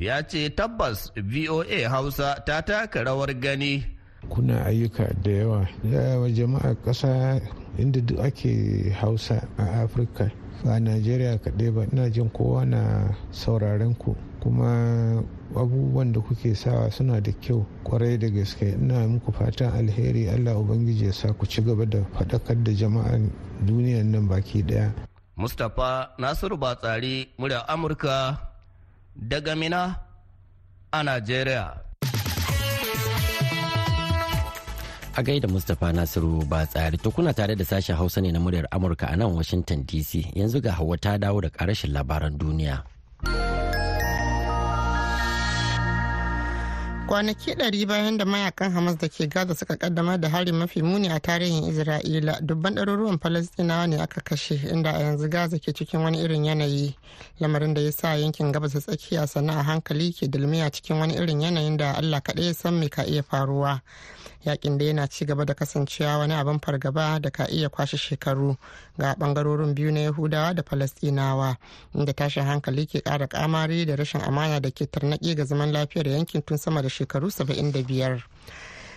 ya 0.00 0.22
ce 0.24 0.48
tabbas 0.48 1.12
voa 1.16 1.88
hausa 1.92 2.40
ta 2.46 2.62
taka 2.64 3.04
rawar 3.04 3.34
gani. 3.36 3.84
Kuna 4.28 4.64
ayyuka 4.64 5.12
da 5.22 5.30
yawa 5.30 5.68
yawa 5.84 6.28
jama'a 6.32 6.74
ƙasa 6.84 7.40
inda 7.78 8.00
duk 8.00 8.18
ake 8.24 8.88
hausa 8.96 9.44
a 9.60 9.84
afirka. 9.84 10.32
Ba 10.64 10.80
najeriya 10.80 11.38
kaɗai 11.38 11.70
ba 11.70 11.82
ina 11.92 12.10
jin 12.10 12.30
kowa 12.30 12.64
na 12.64 13.10
sauraren 13.30 13.94
ku 13.98 14.16
kuma 14.40 15.22
abubuwan 15.56 16.12
da 16.12 16.20
kuke 16.20 16.54
sawa 16.54 16.90
suna 16.90 17.20
da 17.20 17.32
kyau 17.40 17.66
ƙwarai 17.84 18.18
da 18.18 18.28
gaske 18.28 18.72
ina 18.76 19.06
muku 19.08 19.32
fatan 19.32 19.72
alheri 19.72 20.28
allah 20.28 20.56
ubangiji 20.58 21.06
ya 21.06 21.12
sa 21.12 21.32
ku 21.32 21.46
ci 21.46 21.62
gaba 21.62 21.84
da 21.86 21.98
faɗakar 22.16 22.56
da 22.64 22.72
jama'an 22.72 23.30
duniyan 23.66 24.10
nan 24.10 24.28
baki 24.28 24.62
ɗaya 24.62 24.92
mustapha 25.36 26.10
nasiru 26.18 26.56
batsari 26.56 27.28
murya 27.38 27.64
amurka 27.68 28.38
daga 29.16 29.56
mina 29.56 30.10
a 30.92 31.02
Najeriya. 31.02 31.89
A 35.16 35.22
gaida 35.22 35.48
Mustapha 35.48 35.92
Nasiru 35.92 36.46
ba 36.48 36.66
tsari 36.66 36.96
to 37.02 37.10
kuna 37.10 37.32
tare 37.34 37.54
da 37.56 37.64
sashen 37.64 37.96
Hausa 37.96 38.20
ne 38.20 38.30
na 38.32 38.38
muryar 38.38 38.66
Amurka 38.70 39.10
a 39.12 39.16
nan 39.16 39.34
Washington 39.34 39.82
DC 39.84 40.32
yanzu 40.36 40.62
ga 40.62 40.70
Hauwa 40.72 40.96
ta 41.00 41.18
dawo 41.18 41.40
da 41.42 41.48
karashin 41.50 41.92
labaran 41.92 42.38
duniya. 42.38 42.82
kwanaki 47.10 47.54
ɗari 47.54 47.86
bayan 47.86 48.16
da 48.18 48.24
mayaƙan 48.24 48.70
hamas 48.72 48.96
da 48.98 49.08
ke 49.08 49.26
gaza 49.28 49.54
suka 49.54 49.76
kaddamar 49.76 50.20
da 50.20 50.28
hari 50.28 50.52
mafi 50.52 50.80
muni 50.82 51.08
a 51.08 51.18
tarihin 51.18 51.64
isra'ila 51.66 52.38
dubban 52.40 52.74
ɗaruruwan 52.74 53.18
falastinawa 53.18 53.86
ne 53.88 53.96
aka 54.00 54.20
kashe 54.20 54.54
inda 54.54 54.92
a 54.94 55.00
yanzu 55.02 55.28
gaza 55.28 55.58
ke 55.58 55.72
cikin 55.74 56.00
wani 56.04 56.18
irin 56.22 56.44
yanayi. 56.44 56.94
Lamarin 57.40 57.74
da 57.74 57.80
ya 57.80 57.90
sa 57.90 58.14
yankin 58.14 58.52
gabas 58.52 58.72
tsakiya 58.78 59.26
sannan 59.26 59.58
a 59.58 59.62
hankali 59.62 60.12
ke 60.14 60.30
dulmiya 60.30 60.70
cikin 60.70 61.00
wani 61.00 61.14
irin 61.14 61.40
yanayin 61.40 61.76
da 61.76 61.94
allah 61.98 62.20
kaɗai 62.20 62.44
ya 62.46 62.52
san 62.54 62.78
me 62.78 62.88
ka 62.88 63.02
iya 63.02 63.22
faruwa. 63.22 63.80
Yaƙin 64.44 64.78
da 64.78 64.84
yana 64.84 65.06
ci 65.08 65.24
gaba 65.24 65.44
da 65.44 65.54
kasancewa 65.54 66.18
wani 66.18 66.34
abin 66.34 66.58
fargaba 66.60 67.20
da 67.20 67.30
ka 67.30 67.44
iya 67.46 67.68
kwashe 67.68 67.96
shekaru 67.96 68.56
ga 68.98 69.14
ɓangarorin 69.14 69.74
biyu 69.74 69.92
na 69.92 70.00
yahudawa 70.00 70.54
da 70.54 70.62
falastinawa 70.62 71.56
inda 71.94 72.12
tashin 72.12 72.44
hankali 72.44 72.86
ke 72.86 73.00
kara 73.04 73.26
kamari 73.26 73.84
da 73.86 73.96
rashin 73.96 74.20
amana 74.20 74.60
da 74.60 74.70
ke 74.70 74.86
tarnaƙi 74.86 75.34
ga 75.36 75.44
zaman 75.44 75.72
lafiyar 75.72 76.06
yankin 76.08 76.42
tun 76.42 76.58
sama 76.58 76.82
da 76.82 76.88
shekaru 76.88 77.30
75 77.30 78.22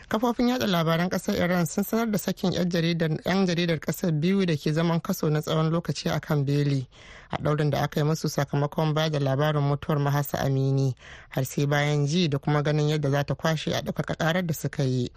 kafofin 0.10 0.48
yada 0.50 0.68
labaran 0.68 1.10
ƙasar 1.10 1.36
iran 1.36 1.66
sun 1.66 1.84
sanar 1.84 2.12
da 2.12 2.18
sakin 2.18 2.52
'yan 2.54 2.70
jaridar 3.48 3.80
ƙasar 3.80 4.12
biyu 4.12 4.46
da 4.46 4.56
ke 4.56 4.74
zaman 4.74 5.00
kaso 5.02 5.30
na 5.30 5.42
tsawon 5.42 5.70
lokaci 5.72 6.10
a 6.10 6.20
kan 6.20 6.46
beli. 6.46 6.88
A 7.34 7.42
ɗaurin 7.42 7.70
da 7.70 7.82
aka 7.82 8.00
yi 8.00 8.06
musu 8.06 8.30
sakamakon 8.30 8.94
ba 8.94 9.10
da 9.10 9.20
labarin 9.20 9.62
mutuwar 9.64 10.00
mahasa 10.00 10.38
amini 10.40 10.96
har 11.30 11.46
sai 11.46 11.66
bayan 11.66 12.06
ji 12.08 12.28
da 12.30 12.38
kuma 12.38 12.62
ganin 12.62 12.90
yadda 12.90 13.10
za 13.10 13.24
ta 13.24 13.34
kwashe 13.36 13.74
a 13.74 13.82
ɗaukaka 13.82 14.16
karar 14.18 14.46
da 14.46 14.54
suka 14.54 14.84
yi. 14.84 15.10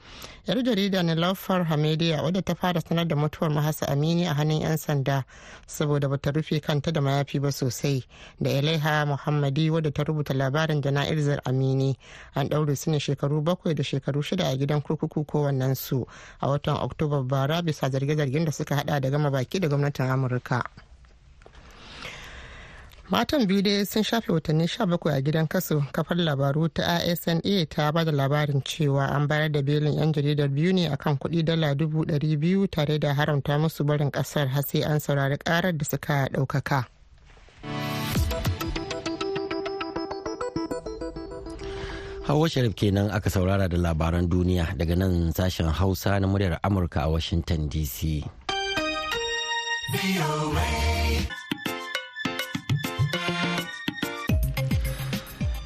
Yar 0.46 0.56
jarida 0.62 1.02
na 1.02 1.14
laufar 1.14 1.64
hamediya 1.64 2.22
wadda 2.22 2.42
ta 2.42 2.54
fara 2.54 2.80
sanar 2.80 3.06
da 3.08 3.16
mutuwar 3.16 3.50
mahasa 3.50 3.86
amini 3.88 4.26
a 4.26 4.34
hannun 4.34 4.60
'yan 4.60 4.76
sanda 4.76 5.24
saboda 5.66 6.08
bata 6.08 6.30
rufe 6.32 6.60
kanta 6.60 6.92
da 6.92 7.00
mayafi 7.00 7.38
ba 7.40 7.52
sosai. 7.52 8.02
Da 8.40 8.50
ilaiha 8.50 9.06
muhammadi 9.06 9.70
wadda 9.70 9.90
ta 9.92 10.02
rubuta 10.04 10.34
labarin 10.34 10.80
jana'izar 10.82 11.40
amini 11.44 11.96
an 12.34 12.48
ɗaure 12.48 12.76
su 12.76 12.90
ne 12.90 12.98
shekaru 12.98 13.42
bakwai 13.42 13.74
da 13.74 13.82
shekaru 13.82 14.22
shida 14.22 14.48
a 14.48 14.56
gidan 14.56 14.80
kurkuku 14.82 15.24
kowannen 15.24 15.74
su 15.76 16.06
a 16.40 16.48
watan 16.48 16.76
oktoba 16.80 17.22
bara 17.22 17.62
bisa 17.62 17.90
zarge-zargen 17.90 18.44
da 18.44 18.52
suka 18.52 18.76
hada 18.76 19.00
da 19.00 19.10
gama 19.10 19.30
baki 19.30 19.60
da 19.60 19.68
gwamnatin 19.68 20.06
amurka. 20.10 20.62
Matan 23.10 23.46
biyu 23.46 23.62
dai 23.62 23.86
sun 23.86 24.02
shafe 24.02 24.32
watanni 24.32 24.66
17 24.66 25.14
a 25.14 25.20
gidan 25.22 25.46
kaso 25.46 25.78
kafar 25.94 26.18
labaru 26.18 26.66
ta 26.68 26.82
asna 27.06 27.38
ta 27.70 27.92
ba 27.94 28.04
da 28.04 28.10
labarin 28.12 28.58
cewa 28.66 29.06
an 29.14 29.28
bayar 29.30 29.48
da 29.52 29.62
belin 29.62 29.94
'yan 29.94 30.10
jaridar 30.12 30.48
biyu 30.50 30.72
ne 30.74 30.90
akan 30.90 31.14
kuɗi 31.18 31.44
dala 31.46 31.74
dubu 31.74 32.02
ɗari 32.04 32.34
biyu 32.36 32.66
tare 32.66 32.98
da 32.98 33.14
haramta 33.14 33.58
musu 33.58 33.84
barin 33.86 34.10
ƙasar 34.10 34.48
har 34.50 34.62
sai 34.66 34.82
an 34.82 34.98
saurari 35.00 35.38
ƙarar 35.38 35.72
da 35.78 35.84
suka 35.84 36.26
ɗaukaka. 36.34 36.84
Hawa 42.26 42.50
Sharif 42.50 42.74
kenan 42.74 43.06
aka 43.14 43.30
saurara 43.30 43.70
da 43.70 43.78
labaran 43.78 44.26
duniya 44.26 44.74
daga 44.74 44.98
nan 44.98 45.30
sashen 45.30 45.70
Hausa 45.70 46.18
na 46.18 46.26
muryar 46.26 46.58
Amurka 46.58 47.06
a 47.06 47.10
Washington 47.10 47.70
DC. 47.70 48.26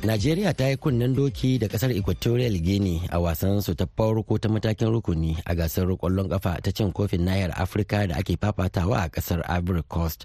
Najeriya 0.01 0.57
ta 0.57 0.65
yi 0.69 0.77
kunnen 0.77 1.15
doki 1.15 1.59
da 1.61 1.69
ƙasar 1.69 1.93
Equatorial 1.93 2.57
Guinea 2.61 3.01
a 3.13 3.21
wasan 3.21 3.63
su 3.63 3.75
ta 3.75 3.85
farko 3.97 4.39
ta 4.41 4.49
matakin 4.49 4.89
rukuni 4.89 5.37
a 5.47 5.55
gasar 5.55 5.87
ƙwallon 5.97 6.29
kafa 6.33 6.61
ta 6.65 6.71
cin 6.73 6.93
kofin 6.93 7.25
nahiyar 7.29 7.53
Afirka 7.53 8.09
da 8.09 8.17
ake 8.17 8.37
fafatawa 8.41 9.05
a 9.05 9.09
ƙasar 9.13 9.45
Ivory 9.49 9.83
Coast. 9.89 10.25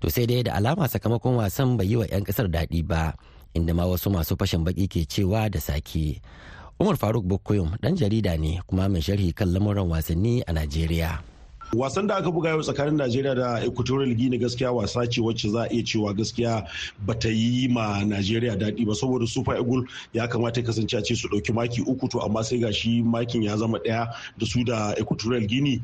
To 0.00 0.10
sai 0.10 0.26
dai 0.26 0.42
da 0.42 0.56
alama 0.56 0.88
sakamakon 0.88 1.36
wasan 1.36 1.76
bai 1.76 1.84
yi 1.86 1.96
wa 1.96 2.06
'yan 2.08 2.24
ƙasar 2.24 2.48
daɗi 2.48 2.80
ba. 2.86 3.12
inda 3.54 3.74
ma 3.76 3.84
wasu 3.86 4.08
masu 4.10 4.36
fashin 4.36 4.64
baki 4.64 4.88
ke 4.88 5.04
cewa 5.04 5.48
da 5.52 5.60
sake 5.60 6.20
umar 6.80 6.96
faruk 6.96 7.24
bukoyum 7.24 7.76
dan 7.84 7.92
jarida 7.96 8.32
ne 8.40 8.60
kuma 8.66 8.88
mai 8.88 9.04
sharhi 9.04 9.32
kan 9.36 9.52
lamuran 9.52 9.88
wasanni 9.92 10.40
a 10.48 10.52
najeriya 10.56 11.20
wasan 11.76 12.06
da 12.06 12.16
aka 12.16 12.30
buga 12.30 12.48
yau 12.50 12.60
tsakanin 12.62 12.96
najeriya 12.96 13.34
da 13.34 13.60
equatorial 13.64 14.14
guinea 14.14 14.38
gaskiya 14.38 14.72
wasa 14.72 15.06
ce 15.08 15.20
wacce 15.20 15.48
za 15.48 15.62
a 15.64 15.68
iya 15.72 15.82
cewa 15.82 16.12
gaskiya 16.14 16.68
ba 17.06 17.14
ta 17.14 17.28
yi 17.28 17.66
ma 17.68 18.04
najeriya 18.04 18.56
daɗi 18.60 18.84
ba 18.86 18.92
saboda 18.94 19.26
super 19.26 19.56
eagle 19.56 19.84
ya 20.12 20.28
kamata 20.28 20.60
ya 20.60 20.66
kasance 20.66 20.94
a 20.96 21.00
ce 21.02 21.14
su 21.16 21.28
ɗauki 21.28 21.52
maki 21.54 21.80
uku 21.80 22.08
to 22.08 22.20
amma 22.20 22.44
sai 22.44 22.58
gashi 22.58 23.02
makin 23.02 23.42
ya 23.42 23.56
zama 23.56 23.78
ɗaya 23.78 24.12
da 24.38 24.46
su 24.46 24.64
da 24.64 24.92
equatorial 25.00 25.46
guinea 25.48 25.80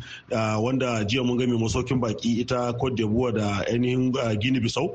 wanda 0.60 1.04
jiya 1.08 1.24
mun 1.24 1.38
ga 1.38 1.46
mai 1.46 1.56
masaukin 1.56 2.00
baki 2.00 2.40
ita 2.44 2.72
cote 2.76 2.94
d'ivoire 2.96 3.32
da 3.34 3.64
ainihin 3.72 4.12
guinea 4.40 4.60
bissau 4.60 4.92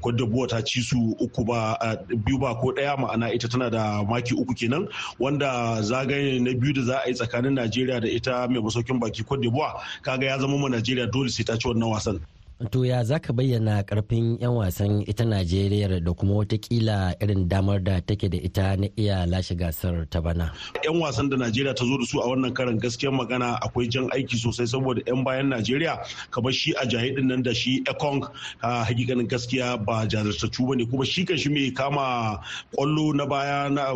cote 0.00 0.16
d'ivoire 0.16 0.48
ta 0.50 0.62
ci 0.62 0.82
su 0.82 1.16
uku 1.18 1.44
ba 1.44 1.74
biyu 2.14 2.38
ba 2.38 2.54
ko 2.54 2.70
ɗaya 2.70 2.94
ma'ana 2.96 3.34
ita 3.34 3.48
tana 3.48 3.68
da 3.70 4.04
maki 4.06 4.34
uku 4.38 4.54
kenan 4.54 4.86
wanda 5.18 5.82
zagaye 5.82 6.38
na 6.38 6.54
biyu 6.54 6.74
da 6.74 6.82
za 6.82 6.98
a 7.02 7.08
yi 7.08 7.14
tsakanin 7.14 7.54
najeriya 7.58 8.00
da 8.00 8.06
ita 8.08 8.46
mai 8.48 8.62
masaukin 8.62 9.00
baki 9.00 9.26
cote 9.26 9.42
d'ivoire 9.42 9.79
kaga 10.02 10.26
ya 10.26 10.38
zama 10.38 10.58
ma 10.58 10.68
Najeriya 10.68 11.10
dole 11.10 11.28
sai 11.30 11.44
ta 11.44 11.56
ci 11.56 11.68
wannan 11.68 11.90
wasan. 11.90 12.20
To 12.68 12.84
ya 12.84 13.00
za 13.04 13.16
ka 13.18 13.32
bayyana 13.32 13.80
ƙarfin 13.88 14.36
'yan 14.36 14.52
wasan 14.52 15.00
ita 15.08 15.24
Najeriya 15.24 15.96
da 16.04 16.12
kuma 16.12 16.44
wataƙila 16.44 17.16
irin 17.16 17.48
damar 17.48 17.80
da 17.80 18.00
take 18.04 18.28
da 18.28 18.36
ita 18.36 18.76
na 18.76 18.86
iya 19.00 19.24
lashe 19.24 19.56
gasar 19.56 20.04
ta 20.10 20.20
bana. 20.20 20.52
'Yan 20.84 21.00
wasan 21.00 21.30
da 21.32 21.40
Najeriya 21.40 21.72
ta 21.72 21.88
zo 21.88 21.96
da 21.96 22.04
su 22.04 22.20
a 22.20 22.28
wannan 22.28 22.52
karan 22.52 22.76
gaskiyar 22.78 23.16
magana 23.16 23.56
akwai 23.64 23.88
jan 23.88 24.10
aiki 24.12 24.36
sosai 24.36 24.68
saboda 24.68 25.00
'yan 25.08 25.24
bayan 25.24 25.48
Najeriya 25.48 26.04
kamar 26.30 26.52
shi 26.52 26.74
a 26.76 26.84
jahidin 26.84 27.32
nan 27.32 27.40
da 27.42 27.54
shi 27.56 27.80
Ekong 27.88 28.28
a 28.60 28.84
hakikanin 28.84 29.24
gaskiya 29.24 29.80
ba 29.82 30.04
jazartattu 30.04 30.68
ba 30.68 30.76
ne. 30.76 30.84
Kuma 30.84 31.06
shi 31.08 31.24
kan 31.24 31.38
shi 31.40 31.48
mai 31.48 31.72
kama 31.72 32.44
ƙwallo 32.76 33.16
na 33.16 33.24
baya 33.24 33.70
na 33.72 33.88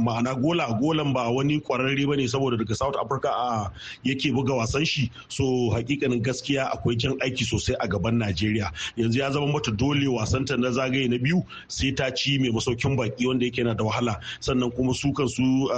ma'ana 0.00 0.32
gola 0.40 0.72
golan 0.80 1.12
ba 1.12 1.28
wani 1.28 1.60
kwararre 1.60 2.08
ba 2.08 2.16
ne 2.16 2.24
saboda 2.24 2.56
daga 2.56 2.74
South 2.74 2.96
Africa 2.96 3.28
a 3.28 3.68
yake 4.08 4.32
buga 4.32 4.56
wasan 4.56 4.86
shi. 4.88 5.12
So 5.28 5.68
hakikanin 5.76 6.24
gaskiya 6.24 6.72
akwai 6.72 6.96
jan 6.96 7.12
aiki 7.20 7.44
sosai 7.44 7.76
a 7.78 7.86
gaba. 7.86 8.05
Gaban 8.06 8.18
Najeriya. 8.18 8.70
Yanzu 8.96 9.18
ya 9.18 9.30
zama 9.30 9.46
mata 9.46 9.70
dole 9.70 10.06
wasanta 10.06 10.56
na 10.56 10.70
zagaye 10.70 11.08
na 11.08 11.18
biyu 11.18 11.44
sai 11.68 11.90
ta 11.92 12.10
ci 12.10 12.38
mai 12.38 12.50
masaukin 12.50 12.96
baki 12.96 13.26
wanda 13.26 13.44
yake 13.46 13.64
na 13.64 13.74
da 13.74 13.84
wahala. 13.84 14.20
Sannan 14.40 14.70
kuma 14.74 14.94
su 14.94 15.12
kansu 15.12 15.68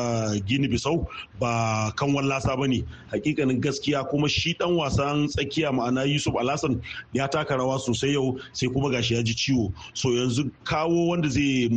Gini 0.47 0.69
Bisau 0.69 1.07
ba 1.41 1.93
kan 1.97 2.13
wallasa 2.13 2.57
ba 2.57 2.67
ne. 2.69 2.85
Hakikanin 3.13 3.61
gaskiya 3.61 4.09
kuma 4.11 4.29
shi 4.29 4.55
dan 4.59 4.75
wasan 4.77 5.29
tsakiya 5.29 5.73
ma'ana 5.73 6.07
Yusuf 6.07 6.35
Alasan 6.35 6.81
ya 7.13 7.27
taka 7.29 7.57
rawa 7.57 7.79
sosai 7.79 8.13
yau 8.15 8.39
sai 8.53 8.69
kuma 8.69 8.91
gashi 8.91 9.15
ya 9.15 9.23
ji 9.23 9.35
ciwo. 9.35 9.73
So 9.95 10.09
yanzu 10.11 10.51
kawo 10.65 11.09
wanda 11.09 11.29
zai 11.29 11.69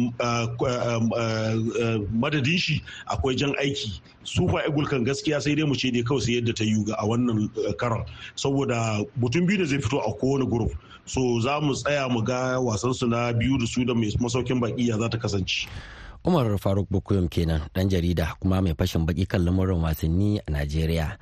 madadin 2.14 2.58
shi 2.58 2.84
akwai 3.08 3.36
jan 3.36 3.54
aiki. 3.60 4.02
Super 4.24 4.62
eagle 4.68 4.86
kan 4.88 5.04
gaskiya 5.06 5.42
sai 5.42 5.56
dai 5.56 5.66
mu 5.66 5.76
ce 5.76 5.92
dai 5.92 6.04
kawai 6.04 6.22
sai 6.22 6.38
yadda 6.40 6.54
ta 6.54 6.64
yi 6.64 6.78
a 6.98 7.04
wannan 7.06 7.50
karon. 7.78 8.06
Saboda 8.36 9.02
mutum 9.20 9.46
biyu 9.48 9.58
da 9.60 9.66
zai 9.66 9.78
fito 9.80 10.00
a 10.00 10.12
kowane 10.14 10.50
group. 10.50 10.72
So 11.06 11.40
za 11.42 11.60
mu 11.62 11.74
tsaya 11.74 12.10
mu 12.10 12.22
ga 12.24 12.60
wasan 12.62 12.94
su 12.94 13.08
na 13.08 13.34
biyu 13.34 13.58
da 13.58 13.66
su 13.66 13.86
da 13.86 13.94
mai 13.94 14.12
masaukin 14.20 14.60
baki 14.62 14.88
ya 14.88 14.98
za 14.98 15.10
ta 15.10 15.18
kasance. 15.18 15.68
Umar 16.24 16.46
faruk 16.62 16.86
bukuyum 16.90 17.26
kenan 17.30 17.66
dan 17.74 17.90
jarida 17.90 18.38
kuma 18.40 18.62
mai 18.62 18.74
fashin 18.78 19.06
baki 19.06 19.26
kan 19.28 19.42
lamurin 19.42 19.82
wasanni 19.82 20.38
a 20.46 20.52
najeriya. 20.52 21.18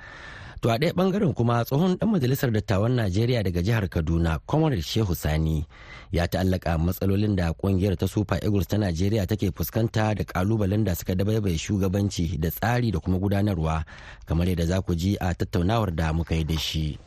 To 0.61 0.69
a 0.69 0.77
ɗaya 0.77 0.93
ɓangaren 0.93 1.33
kuma 1.33 1.63
tsohon 1.65 1.97
dan 1.97 2.09
majalisar 2.11 2.51
dattawan 2.51 2.91
najeriya 2.95 3.43
daga 3.43 3.61
jihar 3.63 3.87
kaduna 3.89 4.39
comrade 4.45 4.81
shehu 4.83 5.15
sani 5.15 5.65
ya 6.11 6.27
ta'allaka 6.27 6.77
matsalolin 6.77 7.35
da 7.35 7.53
ƙungiyar 7.53 7.95
ta 7.95 8.07
super 8.07 8.39
eagles 8.43 8.67
ta 8.67 8.77
najeriya 8.77 9.25
take 9.27 9.51
fuskanta 9.55 10.13
da 10.15 10.23
kalubalen 10.23 10.83
da 10.83 10.95
suka 10.95 11.15
dabaibaye 11.15 11.55
shugabanci 11.57 12.37
da 12.39 12.49
tsari 12.51 12.91
da 12.91 12.99
kuma 12.99 13.17
gudanarwa 13.19 13.85
kamar 14.25 14.47
yadda 14.49 14.65
za 14.65 14.81
ku 14.81 14.95
ji 14.95 15.15
a 15.21 15.31
tattaunawar 15.33 15.95
da 15.95 16.11
muka 16.13 16.35
yi 16.35 16.43
da 16.43 16.57
shi. 16.57 16.97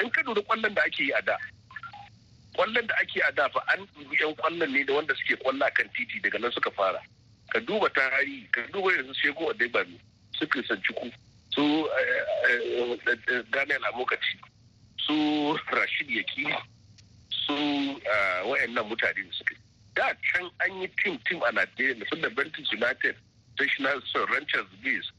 In 0.00 0.10
ka 0.10 0.22
ƙwallon 0.22 0.74
da 0.74 0.82
ake 0.86 1.02
yi 1.02 1.12
a 1.12 1.22
da 1.22 1.36
da 2.86 2.94
ake 3.02 3.18
a 3.28 3.32
da 3.34 3.48
fa 3.48 3.60
an 3.74 3.82
yan 4.14 4.30
ƙwallon 4.38 4.70
ne 4.70 4.84
da 4.84 4.94
wanda 4.94 5.14
suke 5.18 5.42
ƙwallo 5.42 5.66
kan 5.74 5.90
titi 5.90 6.20
daga 6.22 6.38
nan 6.38 6.52
suka 6.52 6.70
fara. 6.70 7.02
Ka 7.50 7.58
duba 7.58 7.90
tarihi 7.90 8.46
ka 8.52 8.60
duba 8.72 8.94
yanzu 8.94 9.14
shego 9.18 9.50
a 9.50 9.54
daibami 9.58 9.98
su 10.38 10.46
krisan 10.46 10.78
ciku 10.86 11.10
su 11.54 11.88
daniel 13.50 13.84
amokaci 13.92 14.38
su 14.96 15.58
rashid 15.72 16.10
yakini 16.10 16.54
su 17.28 17.54
wayannan 18.50 18.86
mutane 18.88 19.22
da 19.26 19.32
suka 19.32 19.54
da 19.94 20.14
can 20.32 20.50
an 20.60 20.80
yi 20.82 20.88
tim 21.02 21.18
tim 21.28 21.42
a 21.42 21.52
najeriya 21.52 21.98
da 21.98 22.06
sun 22.08 22.20
da 22.20 22.28
bentis 22.30 22.72
united 22.72 23.16
national 23.58 24.00
ranchers 24.32 24.66
bees 24.82 25.10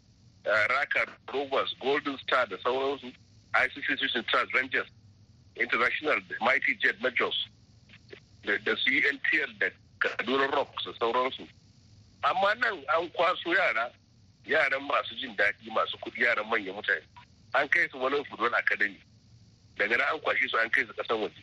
raka 0.69 1.05
rovers 1.33 1.75
golden 1.79 2.17
star 2.17 2.47
da 2.47 2.57
sauransu 2.63 3.11
ICC 3.53 3.99
System 3.99 4.23
Trust 4.31 4.53
Rangers 4.53 4.87
International 5.55 6.15
Mighty 6.39 6.75
Jet 6.81 6.95
na 7.01 7.09
Jos 7.11 7.35
da 8.43 8.75
su 8.77 8.89
UNTL 8.89 9.51
da 9.59 9.67
kaduna 9.99 10.47
rock 10.55 10.69
da 10.85 10.93
sauransu. 10.99 11.47
Amma 12.23 12.53
nan 12.55 12.79
an 12.95 13.09
kwaso 13.09 13.53
yara 13.53 13.91
yaran 14.45 14.81
masu 14.87 15.15
jin 15.15 15.35
daɗi 15.35 15.71
masu 15.73 15.97
kuɗi 15.97 16.21
yaran 16.23 16.47
manyan 16.49 16.75
mutane. 16.75 17.01
An 17.53 17.67
kai 17.69 17.87
su 17.91 17.97
wani 17.99 18.23
football 18.25 18.53
academy. 18.53 18.99
Daga 19.77 19.97
nan 19.97 20.07
an 20.13 20.19
kwashe 20.21 20.49
su 20.49 20.57
an 20.57 20.69
kai 20.69 20.85
su 20.85 20.93
ƙasan 20.93 21.19
waje. 21.21 21.41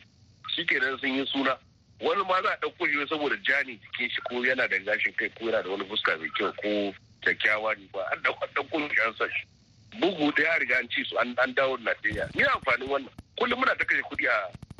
Shi 0.55 0.65
kenan 0.65 0.97
sun 0.99 1.13
yi 1.15 1.25
suna. 1.27 1.57
Wani 2.01 2.23
ma 2.23 2.41
za 2.41 2.49
a 2.53 2.57
ɗauko 2.57 2.85
shi 2.87 3.07
saboda 3.09 3.35
jani 3.43 3.79
jikin 3.79 4.09
shi 4.09 4.21
ko 4.29 4.35
yana 4.43 4.67
da 4.69 4.77
gashin 4.79 5.13
kai 5.17 5.29
ko 5.29 5.45
yana 5.45 5.63
da 5.63 5.69
wani 5.69 5.85
fuska 5.85 6.17
mai 6.19 6.29
kyau 6.37 6.53
ko 6.61 6.93
kyakkyawa 7.23 7.77
ne 7.77 7.87
ba. 7.93 8.05
An 8.11 8.19
ɗauko 8.23 8.89
shi 8.93 9.01
an 9.05 9.13
sa 9.17 9.25
shi. 9.29 9.45
Bugu 9.99 10.31
da 10.35 10.43
ya 10.43 10.57
riga 10.59 10.77
an 10.77 10.89
ci 10.89 11.03
su 11.03 11.17
an 11.17 11.35
dawo 11.55 11.77
da 11.77 11.91
Najeriya. 11.93 12.29
Ni 12.35 12.43
amfanin 12.43 12.89
wannan. 12.89 13.13
Kullum 13.37 13.59
muna 13.59 13.75
ta 13.77 13.85
kashe 13.85 14.01
kuɗi 14.01 14.27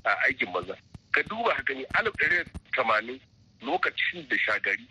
a 0.06 0.16
aikin 0.28 0.52
maza 0.54 0.76
ka 1.12 1.22
duba 1.24 1.54
haka 1.56 1.74
ne 1.74 1.86
alif 2.00 2.14
ɗari 2.16 2.44
tamanin 2.76 3.20
lokacin 3.62 4.28
da 4.30 4.38
shagari 4.38 4.88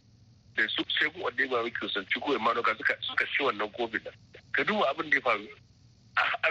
da 0.58 0.68
su 0.68 0.82
shegun 0.88 1.22
wadda 1.22 1.42
ya 1.42 1.48
bawa 1.48 1.70
kisan 1.70 2.06
ciko 2.06 2.32
ya 2.32 2.38
manoka 2.38 2.74
suka 3.00 3.24
ci 3.26 3.42
wannan 3.42 3.70
covid 3.72 4.02
da 4.04 4.10
ka 4.52 4.64
duba 4.64 4.90
abin 4.90 5.10
da 5.10 5.16
ya 5.16 5.22
faru. 5.22 5.48
A 6.16 6.48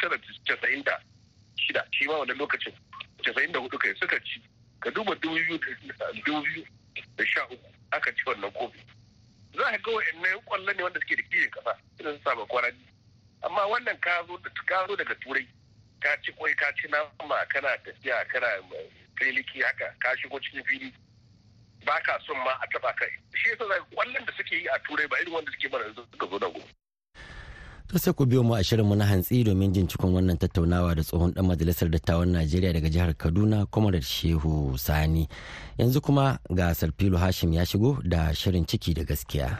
tara 0.00 0.18
casa'in 0.46 0.82
da 0.84 0.98
shida 1.56 1.84
shi 1.92 2.06
ma 2.06 2.18
wannan 2.18 2.36
lokacin 2.38 2.74
casa'in 3.24 3.52
da 3.52 3.58
huɗu 3.60 3.78
kai 3.78 3.94
suka 3.94 4.18
ci. 4.24 4.42
Ka 4.80 4.90
duba 4.90 5.14
dubu 5.14 5.34
biyu 5.34 6.64
da 7.16 7.24
sha 7.26 7.44
uku 7.46 7.68
aka 7.92 8.12
ci 8.14 8.22
wannan 8.26 8.50
covid. 8.52 8.84
Za 9.54 9.62
ka 9.70 9.78
ga 9.78 9.90
wa'annan 9.92 10.40
ƙwallon 10.46 10.76
ne 10.76 10.82
wanda 10.82 11.00
suke 11.00 11.16
da 11.16 11.22
kiyin 11.22 11.50
kasa 11.50 11.78
irin 12.00 12.16
su 12.18 12.22
saba 12.24 12.46
kwarani 12.46 12.84
amma 13.42 13.62
wannan 13.70 13.98
ka 14.00 14.26
zo 14.26 14.96
daga 14.96 15.14
turai 15.22 15.46
ka 16.00 16.16
ci 16.22 16.32
kwai 16.32 16.54
ka 16.54 16.72
ci 16.74 16.88
nama 16.88 17.46
kana 17.48 17.78
tafiya 17.84 18.24
kana 18.28 18.46
filiki 19.18 19.62
haka 19.62 19.94
ka 19.98 20.16
shigo 20.16 20.40
cikin 20.40 20.64
fili 20.64 20.92
ba 21.86 21.96
ka 22.06 22.18
son 22.26 22.36
ma 22.44 22.52
a 22.62 22.66
taba 22.72 22.92
kai 22.98 23.10
shi 23.34 23.50
yasa 23.50 23.64
ƙwallon 23.94 24.24
da 24.26 24.32
suke 24.36 24.52
yi 24.54 24.66
a 24.68 24.78
turai 24.86 25.06
ba 25.08 25.16
irin 25.22 25.34
wanda 25.34 25.50
suke 25.52 25.72
mana 25.72 25.84
yanzu 25.84 26.02
suka 26.12 26.26
zo 26.30 26.38
da 26.38 26.46
gobe 26.50 26.70
To 27.88 27.96
sai 27.98 28.12
ku 28.12 28.26
biyo 28.28 28.44
mu 28.44 28.52
a 28.52 28.60
shirinmu 28.60 28.92
na 29.00 29.08
hantsi 29.08 29.40
domin 29.48 29.72
jin 29.72 29.88
cikon 29.88 30.12
wannan 30.12 30.36
tattaunawa 30.36 30.92
da 30.92 31.00
tsohon 31.00 31.32
dan 31.32 31.48
majalisar 31.48 31.88
dattawan 31.88 32.28
Najeriya 32.36 32.76
daga 32.76 32.92
jihar 32.92 33.16
Kaduna, 33.16 33.64
Comrade 33.72 34.04
Shehu 34.04 34.76
Sani. 34.76 35.24
Yanzu 35.80 36.04
kuma 36.04 36.36
ga 36.52 36.76
Sarfilu 36.76 37.16
Hashim 37.16 37.56
ya 37.56 37.64
shigo 37.64 37.96
da 38.04 38.28
shirin 38.36 38.68
ciki 38.68 38.92
da 38.92 39.08
gaskiya. 39.08 39.56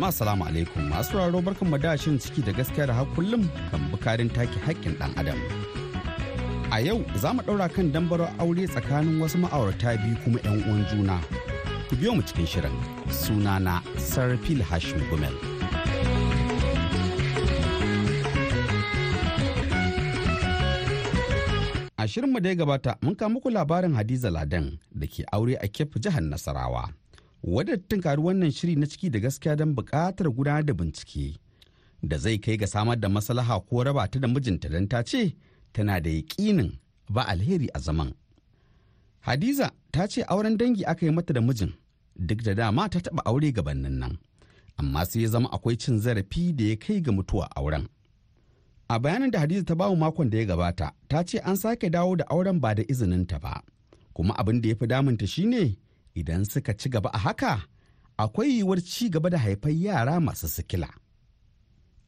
Jama'a 0.00 0.12
salamu 0.12 0.44
alaikum. 0.48 0.82
Masu 0.88 1.16
raro 1.18 1.40
barkan 1.42 1.70
da 1.82 1.96
shin 1.96 2.16
ciki 2.18 2.40
da 2.46 2.52
gaskiya 2.52 2.86
da 2.88 3.04
kullum 3.14 3.44
kan 3.70 3.80
bukarin 3.92 4.32
take 4.32 4.56
haƙƙin 4.64 4.96
ɗan 4.98 5.12
adam. 5.18 5.36
A 6.72 6.80
yau 6.80 7.04
za 7.16 7.32
mu 7.34 7.42
ɗaura 7.42 7.68
kan 7.68 7.92
dambarar 7.92 8.32
aure 8.40 8.64
tsakanin 8.66 9.20
wasu 9.20 9.36
ma'aurata 9.38 9.96
biyu 10.00 10.16
kuma 10.24 10.38
'yan 10.44 10.64
uwan 10.64 10.86
juna. 10.90 11.20
Ku 11.90 11.96
biyo 11.96 12.14
mu 12.16 12.22
cikin 12.22 12.46
shirin. 12.46 12.72
Sunana 13.12 13.82
sarfil 13.98 14.62
hashim 14.64 15.00
gumel. 15.10 15.36
A 21.98 22.08
shirinmu 22.08 22.40
da 22.40 22.48
ya 22.48 22.54
gabata 22.54 22.96
mun 23.02 23.14
kawo 23.14 23.30
muku 23.30 23.50
labarin 23.50 23.92
hadiza 23.94 24.30
ladan 24.32 24.78
da 24.96 25.06
ke 25.06 25.24
aure 25.32 25.58
a 25.60 25.68
kef 25.68 25.92
jihar 26.00 26.22
nasarawa. 26.24 26.88
Wadda 27.42 27.76
tunkari 27.76 28.22
wannan 28.22 28.50
shiri 28.52 28.76
na 28.76 28.86
ciki 28.86 29.10
da 29.10 29.18
gaskiya 29.18 29.56
don 29.56 29.74
buƙatar 29.74 30.28
gudanar 30.30 30.64
da 30.66 30.74
bincike 30.74 31.38
da 32.02 32.18
zai 32.18 32.38
kai 32.38 32.56
ga 32.56 32.66
samar 32.66 32.96
da 33.00 33.08
maslaha 33.08 33.60
ko 33.68 33.84
raba 33.84 34.08
ta 34.08 34.18
da 34.18 34.28
mijinta 34.28 34.68
don 34.68 34.88
ta 34.88 35.02
ce 35.04 35.36
tana 35.72 36.00
da 36.00 36.10
yaƙinin 36.10 36.78
ba 37.10 37.26
alheri 37.28 37.68
a 37.74 37.78
zaman. 37.78 38.14
Hadiza 39.20 39.70
ta 39.92 40.06
ce 40.08 40.22
auren 40.28 40.56
dangi 40.56 40.84
aka 40.86 41.06
yi 41.06 41.12
mata 41.12 41.32
da 41.32 41.40
mijin 41.40 41.72
duk 42.16 42.42
da 42.42 42.54
dama 42.54 42.88
ta 42.88 42.98
taɓa 42.98 43.22
aure 43.24 43.52
gabanin 43.52 43.98
nan, 44.00 44.18
amma 44.76 45.04
sai 45.06 45.22
ya 45.22 45.28
zama 45.28 45.48
akwai 45.52 45.76
cin 45.76 45.98
zarafi 46.00 46.52
da 46.56 46.64
ya 46.64 46.76
kai 46.76 47.00
ga 47.00 47.12
mutuwa 47.12 47.48
auren. 47.56 47.88
A 48.88 48.98
bayanin 48.98 49.30
da 49.30 49.38
Hadiza 49.40 49.64
ta 49.64 49.74
ba 49.74 49.88
mu 49.90 49.96
makon 49.96 50.30
da 50.30 50.38
ya 50.38 50.44
gabata, 50.44 50.92
ta 51.08 51.22
ce 51.24 51.38
an 51.44 51.56
sake 51.56 51.90
dawo 51.90 52.16
da 52.16 52.24
auren 52.30 52.60
ba 52.60 52.74
da 52.74 52.82
izininta 52.88 53.38
ba, 53.40 53.62
kuma 54.14 54.34
abin 54.38 54.60
da 54.60 54.68
ya 54.68 54.74
fi 54.74 54.86
damunta 54.86 55.26
shine 55.26 55.76
idan 56.14 56.44
suka 56.44 56.74
ci 56.76 56.88
gaba 56.88 57.10
a 57.12 57.18
haka, 57.18 57.62
akwai 58.18 58.48
yiwuwar 58.56 58.80
ci 58.82 59.08
gaba 59.10 59.30
da 59.30 59.38
haifar 59.38 59.72
yara 59.72 60.20
masu 60.20 60.48
sikila. 60.48 60.88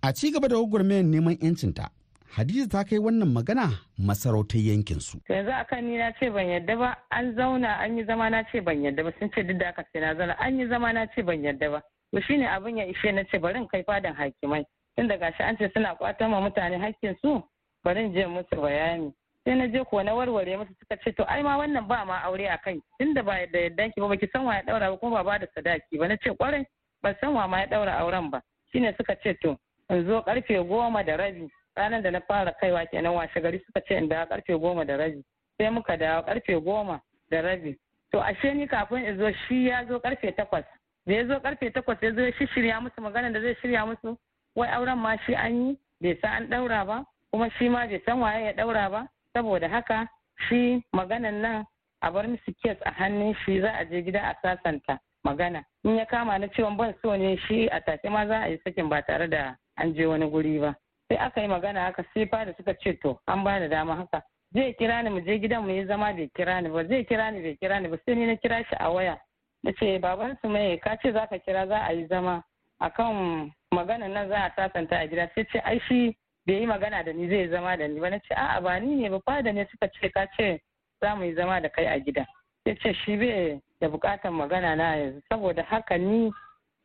A 0.03 0.13
ci 0.13 0.31
gaba 0.33 0.49
da 0.49 0.57
gwagwarmayar 0.57 1.05
neman 1.05 1.37
'yancinta, 1.41 1.91
Hadiza 2.33 2.65
ta 2.69 2.85
kai 2.85 2.97
wannan 2.99 3.29
magana 3.29 3.69
masarautar 3.99 4.57
yankinsu. 4.61 5.21
yanzu 5.29 5.53
akan 5.53 5.85
ni 5.85 5.99
na 5.99 6.13
ce 6.17 6.31
ban 6.33 6.49
yadda 6.49 6.77
ba 6.79 6.97
an 7.11 7.35
zauna 7.37 7.77
an 7.77 7.99
yi 7.99 8.05
zama 8.07 8.31
na 8.31 8.43
ce 8.49 8.61
ban 8.65 8.81
yadda 8.83 9.05
ba 9.05 9.13
sun 9.19 9.29
ce 9.37 9.43
duk 9.45 9.59
da 9.61 9.69
aka 9.69 9.85
ce 9.93 10.01
na 10.01 10.15
zauna 10.17 10.33
an 10.41 10.59
yi 10.59 10.65
zama 10.69 10.93
na 10.97 11.05
ce 11.13 11.21
ban 11.23 11.45
yadda 11.45 11.69
ba 11.71 11.83
to 12.11 12.21
shine 12.25 12.49
abin 12.49 12.79
ya 12.81 12.87
ishe 12.89 13.13
na 13.13 13.23
ce 13.29 13.37
bari 13.39 13.59
in 13.61 13.69
kai 13.69 13.83
fadan 13.85 14.15
hakimai 14.17 14.65
tun 14.97 15.09
da 15.09 15.17
gashi 15.21 15.43
an 15.45 15.57
ce 15.61 15.69
suna 15.75 15.93
kwatan 15.95 16.31
ma 16.31 16.41
mutane 16.41 16.81
hakkin 16.81 17.13
su 17.21 17.37
bari 17.85 18.01
in 18.05 18.15
je 18.17 18.25
musu 18.27 18.57
bayani 18.57 19.13
sai 19.45 19.55
na 19.59 19.67
je 19.67 19.85
ko 19.85 20.03
na 20.03 20.15
warware 20.15 20.57
musu 20.57 20.75
suka 20.79 20.97
ce 21.03 21.13
to 21.13 21.25
ai 21.27 21.43
ma 21.43 21.57
wannan 21.59 21.87
ba 21.89 22.05
ma 22.07 22.23
aure 22.23 22.47
a 22.49 22.59
kai 22.59 22.79
tun 22.99 23.15
da 23.15 23.23
ba 23.23 23.35
da 23.53 23.59
yaddan 23.59 23.91
ki 23.93 24.01
ba 24.01 24.09
baki 24.09 24.29
san 24.33 24.45
wa 24.45 24.55
ya 24.55 24.63
daura 24.63 24.91
ba 24.91 24.97
kuma 24.97 25.23
ba 25.23 25.25
ba 25.25 25.39
da 25.39 25.47
sadaki 25.55 25.99
ba. 25.99 26.09
Na 26.09 26.17
ce 26.17 26.31
ƙwarai 26.31 26.65
ban 27.03 27.17
san 27.21 27.35
wa 27.35 27.47
ma 27.49 27.59
ya 27.61 27.67
daura 27.67 27.99
auren 27.99 28.31
ba. 28.31 28.41
Shine 28.73 28.95
suka 28.97 29.17
ce 29.23 29.35
to 29.43 29.59
in 29.91 30.07
zo 30.07 30.23
ƙarfe 30.23 30.63
goma 30.69 31.03
da 31.05 31.17
rabi 31.17 31.51
ranar 31.77 32.03
da 32.03 32.11
na 32.11 32.21
fara 32.21 32.55
kaiwa 32.61 32.87
kenan 32.91 33.15
washe 33.15 33.35
gari 33.43 33.59
suka 33.67 33.81
ce 33.89 33.97
in 33.97 34.09
dawo 34.09 34.27
ƙarfe 34.31 34.55
goma 34.61 34.85
da 34.87 34.97
rabi. 34.97 35.25
Sai 35.59 35.71
muka 35.71 35.97
dawo 35.97 36.23
ƙarfe 36.23 36.63
goma 36.65 37.01
da 37.31 37.41
rabi. 37.43 37.77
To 38.13 38.21
ashe 38.23 38.55
ni 38.55 38.67
kafin 38.69 39.05
in 39.07 39.19
zo 39.19 39.33
shi 39.49 39.67
ya 39.69 39.85
zo 39.89 39.99
ƙarfe 39.99 40.37
takwas. 40.37 40.65
Da 41.07 41.15
ya 41.15 41.27
zo 41.27 41.41
ƙarfe 41.41 41.73
takwas 41.75 41.99
ya 42.03 42.15
zo 42.15 42.21
ya 42.23 42.31
shirya 42.33 42.81
musu 42.81 43.01
magana 43.03 43.33
da 43.33 43.41
zai 43.41 43.55
shirya 43.61 43.87
musu 43.87 44.17
wai 44.55 44.69
auren 44.69 44.99
ma 44.99 45.17
shi 45.27 45.35
an 45.35 45.67
yi 45.67 45.79
bai 46.01 46.17
san 46.23 46.43
an 46.45 46.49
daura 46.51 46.85
ba 46.87 47.05
kuma 47.33 47.51
shi 47.59 47.69
ma 47.69 47.87
bai 47.87 48.01
san 48.07 48.21
waye 48.21 48.45
ya 48.45 48.53
daura 48.53 48.89
ba. 48.91 49.09
Saboda 49.35 49.69
haka 49.69 50.09
shi 50.49 50.83
maganan 50.95 51.41
nan 51.43 51.65
a 52.03 52.11
bar 52.11 52.25
musu 52.29 52.53
kes 52.63 52.77
a 52.85 52.91
hannun 52.93 53.35
shi 53.45 53.61
za 53.61 53.71
a 53.81 53.85
je 53.85 54.03
gida 54.03 54.21
a 54.21 54.35
sasanta 54.43 54.99
magana. 55.25 55.65
In 55.85 55.97
ya 55.97 56.07
kama 56.07 56.39
na 56.39 56.47
cewa 56.49 56.77
ban 56.77 56.95
so 57.03 57.17
ne 57.17 57.37
shi 57.49 57.67
a 57.73 57.81
take 57.81 58.11
ma 58.11 58.27
za 58.27 58.43
a 58.45 58.49
yi 58.51 58.59
sakin 58.65 58.89
ba 58.89 59.03
tare 59.03 59.29
da 59.29 59.55
an 59.79 59.95
je 59.95 60.05
wani 60.07 60.29
guri 60.31 60.59
ba. 60.61 60.75
Sai 61.09 61.17
aka 61.19 61.41
yi 61.41 61.49
magana 61.49 61.81
haka 61.87 62.05
sai 62.15 62.25
da 62.31 62.53
suka 62.57 62.75
ce 62.83 62.93
to 63.03 63.19
an 63.29 63.45
ba 63.45 63.59
da 63.59 63.69
dama 63.69 63.97
haka. 63.97 64.23
Zai 64.55 64.75
kira 64.79 65.03
ni 65.03 65.11
mu 65.11 65.21
je 65.21 65.39
gidan 65.39 65.65
mu 65.65 65.71
yi 65.73 65.87
zama 65.87 66.13
bai 66.13 66.29
kira 66.37 66.61
ni 66.61 66.69
ba. 66.69 66.85
Zai 66.87 67.05
kira 67.05 67.31
ni 67.31 67.41
bai 67.43 67.57
kira 67.61 67.81
ni 67.81 67.89
ba. 67.89 67.97
Sai 68.05 68.15
ni 68.15 68.27
na 68.27 68.37
kira 68.37 68.65
shi 68.65 68.77
a 68.79 68.91
waya. 68.93 69.17
Na 69.65 69.73
ce 69.79 69.99
baban 69.99 70.37
su 70.43 70.49
mai 70.49 70.79
ka 70.79 70.97
ce 71.03 71.13
za 71.13 71.27
ka 71.27 71.39
kira 71.39 71.67
za 71.67 71.79
a 71.89 71.93
yi 71.93 72.07
zama. 72.09 72.43
Akan 72.83 73.51
magana 73.73 74.09
nan 74.09 74.29
za 74.29 74.37
a 74.45 74.51
sasanta 74.57 74.97
a 74.99 75.07
gida. 75.09 75.31
Sai 75.35 75.45
ce 75.53 75.59
ai 75.65 75.79
shi 75.89 76.17
bai 76.47 76.55
yi 76.61 76.67
magana 76.67 77.03
da 77.05 77.13
ni 77.13 77.29
zai 77.29 77.49
zama 77.49 77.77
da 77.77 77.87
ni 77.89 78.01
ba. 78.01 78.11
Na 78.11 78.19
ce 78.19 78.35
a'a 78.35 78.61
ba 78.61 78.79
ni 78.81 78.97
ne 78.97 79.09
ba 79.09 79.21
fada 79.25 79.53
ne 79.53 79.67
suka 79.71 79.89
ce 79.89 80.09
ka 80.11 80.27
ce 80.37 80.61
za 81.01 81.15
mu 81.15 81.25
yi 81.25 81.35
zama 81.35 81.61
da 81.61 81.69
kai 81.69 81.87
a 81.87 81.99
gida 82.01 82.27
sai 82.65 82.77
ce 82.77 82.93
shi 82.95 83.17
bai 83.17 83.61
da 83.81 83.89
bukatan 83.89 84.33
magana 84.35 84.75
na 84.77 84.95
yanzu 84.97 85.21
saboda 85.29 85.63
haka 85.63 85.97
ni 85.99 86.31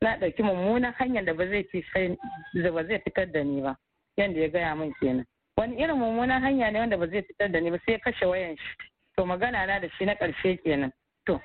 na 0.01 0.17
ɗauki 0.17 0.43
mummunan 0.43 0.93
hanyar 0.99 1.25
da 1.25 1.33
ba 1.33 1.47
zai 1.47 1.63
fitar 1.71 3.31
da 3.31 3.43
ni 3.43 3.61
ba 3.61 3.75
yadda 4.17 4.39
ya 4.39 4.47
gaya 4.49 4.75
min 4.75 4.93
kenan. 4.99 5.25
Wani 5.57 5.77
irin 5.81 5.97
mummunan 5.97 6.41
hanya 6.41 6.71
ne 6.71 6.79
wanda 6.79 6.97
ba 6.97 7.07
zai 7.07 7.21
fitar 7.21 7.49
da 7.51 7.59
ni 7.59 7.69
ba 7.71 7.77
sai 7.85 7.93
ya 7.93 7.99
kashe 7.99 8.25
wayan 8.25 8.57
shi. 8.57 8.73
To 9.17 9.25
magana 9.25 9.65
na 9.65 9.79
da 9.79 9.87
shi 9.97 10.05
na 10.05 10.13
ƙarshe 10.15 10.61
kenan. 10.63 10.91
To 11.25 11.41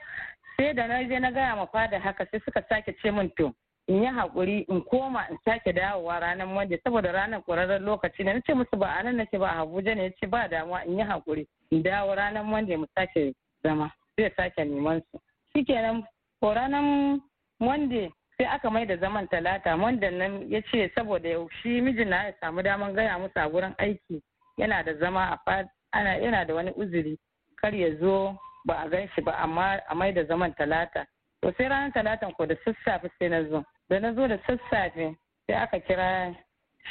sai 0.56 0.72
da 0.74 0.86
na 0.86 1.02
je 1.02 1.18
na 1.18 1.30
gaya 1.30 1.56
ma 1.56 1.66
fada 1.66 1.98
haka 1.98 2.26
sai 2.30 2.40
suka 2.44 2.64
sake 2.68 2.94
ce 3.02 3.10
min 3.10 3.30
to 3.36 3.52
in 3.88 4.02
yi 4.02 4.08
haƙuri 4.08 4.64
in 4.68 4.80
koma 4.82 5.26
in 5.30 5.38
sake 5.44 5.72
dawowa 5.74 6.20
ranar 6.20 6.46
monday 6.48 6.78
saboda 6.86 7.12
ranar 7.12 7.42
ƙwararren 7.42 7.82
lokaci 7.82 8.24
na 8.24 8.40
ce 8.46 8.54
musu 8.54 8.78
ba 8.78 8.86
a 8.98 9.02
nan 9.02 9.16
nake 9.16 9.38
ba 9.38 9.46
a 9.50 9.62
abuja 9.66 9.94
ne. 9.96 10.10
Ce 10.20 10.26
ba 10.26 10.48
damuwa 10.48 10.84
in 10.86 10.98
yi 10.98 11.04
haƙuri 11.04 11.46
in 11.70 11.82
dawo 11.82 12.14
ranar 12.16 12.44
monday 12.44 12.76
mu 12.76 12.86
sake 12.96 13.34
zama 13.64 13.90
zai 14.18 14.30
sake 14.36 14.58
neman 14.64 15.02
su. 15.10 15.18
Shikenan 15.56 16.04
ko 16.40 16.54
ranar 16.54 17.18
monday 17.60 18.08
sai 18.38 18.46
aka 18.46 18.70
mai 18.70 18.86
da 18.86 18.96
zaman 18.96 19.26
talata. 19.28 19.76
Wanda 19.76 20.10
nan 20.10 20.48
ya 20.50 20.60
ce 20.70 20.88
saboda 20.96 21.48
shi 21.62 21.80
mijin 21.80 22.08
na 22.08 22.26
ya 22.26 22.32
samu 22.40 22.62
daman 22.62 22.94
gaya 22.94 23.18
musu 23.18 23.36
a 23.36 23.50
gurin 23.50 23.74
aiki 23.78 24.22
yana 24.58 24.84
da 24.84 24.94
zama 25.00 25.38
a 25.46 25.64
ana 25.92 26.10
yana 26.20 26.46
da 26.46 26.54
wani 26.54 26.70
uzuri 26.78 27.18
kar 27.60 27.74
ya 27.74 27.98
zo 27.98 28.38
ba 28.64 28.74
a 28.84 28.88
gan 28.88 29.08
shi 29.14 29.20
ba 29.22 29.32
amma 29.42 29.80
a 29.90 29.94
mai 29.94 30.12
da 30.12 30.24
zaman 30.24 30.54
talata. 30.54 31.04
To 31.42 31.52
sai 31.58 31.64
ranar 31.68 31.92
talatan 31.92 32.32
ko 32.36 32.46
da 32.46 32.54
sassafe 32.64 33.10
sai 33.18 33.28
na 33.28 33.42
zo. 33.48 33.64
Da 33.88 33.98
na 34.00 34.12
zo 34.14 34.26
da 34.28 34.38
sassafe 34.46 35.16
sai 35.46 35.56
aka 35.56 35.78
kira 35.80 36.34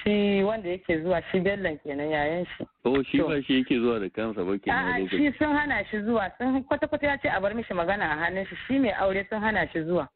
shi 0.03 0.43
wanda 0.43 0.69
yake 0.69 1.01
zuwa 1.03 1.21
shi 1.31 1.39
bellan 1.39 1.77
kenan 1.83 2.09
yayan 2.09 2.45
shi. 2.45 2.65
Oh 2.85 3.03
shi 3.03 3.17
ba 3.21 3.41
shi 3.43 3.57
yake 3.59 3.79
zuwa 3.79 3.99
da 3.99 4.09
kansa 4.09 4.43
ba 4.43 4.57
kenan 4.59 5.01
a'a 5.03 5.09
shi 5.09 5.31
sun 5.37 5.55
hana 5.55 5.83
shi 5.91 6.01
zuwa 6.01 6.31
sun 6.37 6.63
kwata-kwata 6.63 7.07
ya 7.07 7.17
ce 7.17 7.27
a 7.29 7.39
bar 7.41 7.53
mishi 7.55 7.73
magana 7.73 8.05
a 8.11 8.15
hannun 8.25 8.45
shi 8.47 8.55
shi 8.67 8.79
mai 8.79 8.91
aure 8.91 9.25
sun 9.29 9.41
hana 9.41 9.67
shi 9.73 9.83
zuwa. 9.83 10.07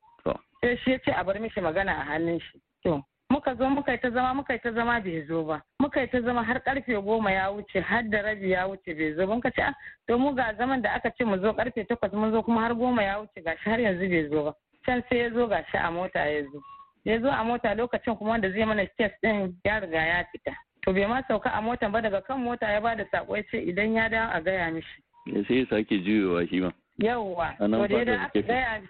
Sai 0.61 0.77
shi 0.83 0.91
ya 0.91 0.99
ce 0.99 1.11
a 1.11 1.23
bar 1.23 1.39
mishi 1.39 1.61
magana 1.61 1.91
a 2.01 2.05
hannun 2.05 2.39
shi. 2.39 2.61
To 2.83 3.03
muka 3.29 3.55
zo 3.55 3.69
muka 3.69 3.91
yi 3.91 3.97
ta 3.99 4.09
zama 4.11 4.33
muka 4.33 4.53
yi 4.53 4.59
ta 4.59 4.71
zama 4.71 4.99
bai 5.01 5.25
zo 5.27 5.43
ba. 5.43 5.61
Muka 5.79 6.01
yi 6.01 6.07
ta 6.07 6.21
zama 6.21 6.43
har 6.43 6.59
ƙarfe 6.63 7.01
goma 7.03 7.31
ya 7.31 7.51
wuce 7.51 7.81
har 7.83 8.03
da 8.09 8.21
rabi 8.21 8.49
ya 8.51 8.67
wuce 8.67 8.95
bai 8.95 9.13
zo 9.15 9.27
ba. 9.27 9.35
Muka 9.35 9.51
ce 9.51 9.61
to 10.07 10.17
mu 10.17 10.33
ga 10.35 10.53
zaman 10.57 10.81
da 10.81 10.89
aka 10.95 11.11
ce 11.17 11.25
mu 11.25 11.38
zo 11.41 11.51
ƙarfe 11.53 11.85
takwas 11.88 12.13
mun 12.13 12.31
zo 12.31 12.41
kuma 12.43 12.61
har 12.61 12.73
goma 12.75 13.03
ya 13.03 13.19
wuce 13.19 13.43
gashi 13.43 13.69
har 13.69 13.79
yanzu 13.79 14.07
bai 14.09 14.29
zo 14.29 14.43
ba. 14.43 14.53
Can 14.85 15.03
sai 15.09 15.17
ya 15.17 15.29
zo 15.29 15.47
gashi 15.47 15.77
a 15.77 15.91
mota 15.91 16.19
ya 16.19 16.43
zo. 16.51 16.61
Ya 17.05 17.19
zo 17.19 17.29
a 17.29 17.43
mota 17.43 17.75
lokacin 17.75 18.17
kuma 18.17 18.31
wanda 18.31 18.51
zai 18.51 18.65
mana 18.65 18.85
test 18.97 19.15
din 19.23 19.55
ya 19.65 19.79
riga 19.79 19.97
ya 19.97 20.23
fita. 20.31 20.53
To 20.85 20.93
bai 20.93 21.05
ma 21.07 21.21
sauka 21.27 21.49
a 21.53 21.61
motan 21.61 21.91
ba 21.91 22.01
daga 22.01 22.21
kan 22.21 22.39
mota 22.39 22.65
ya 22.69 22.79
ba 22.81 22.95
da 22.95 23.03
sako 23.11 23.35
ya 23.37 23.43
ce 23.51 23.57
idan 23.57 23.93
ya 23.93 24.09
dawo 24.09 24.31
a 24.33 24.41
gaya 24.41 24.71
mishi. 24.71 25.01
Sai 25.47 25.57
ya 25.59 25.65
sake 25.69 25.99
juyowa 26.05 26.47
shi 26.49 26.59
ma. 26.61 26.71
Yawwa 27.01 27.57
to 27.59 27.67
da 27.67 28.11
ya 28.11 28.23
aka 28.23 28.41
gaya 28.41 28.81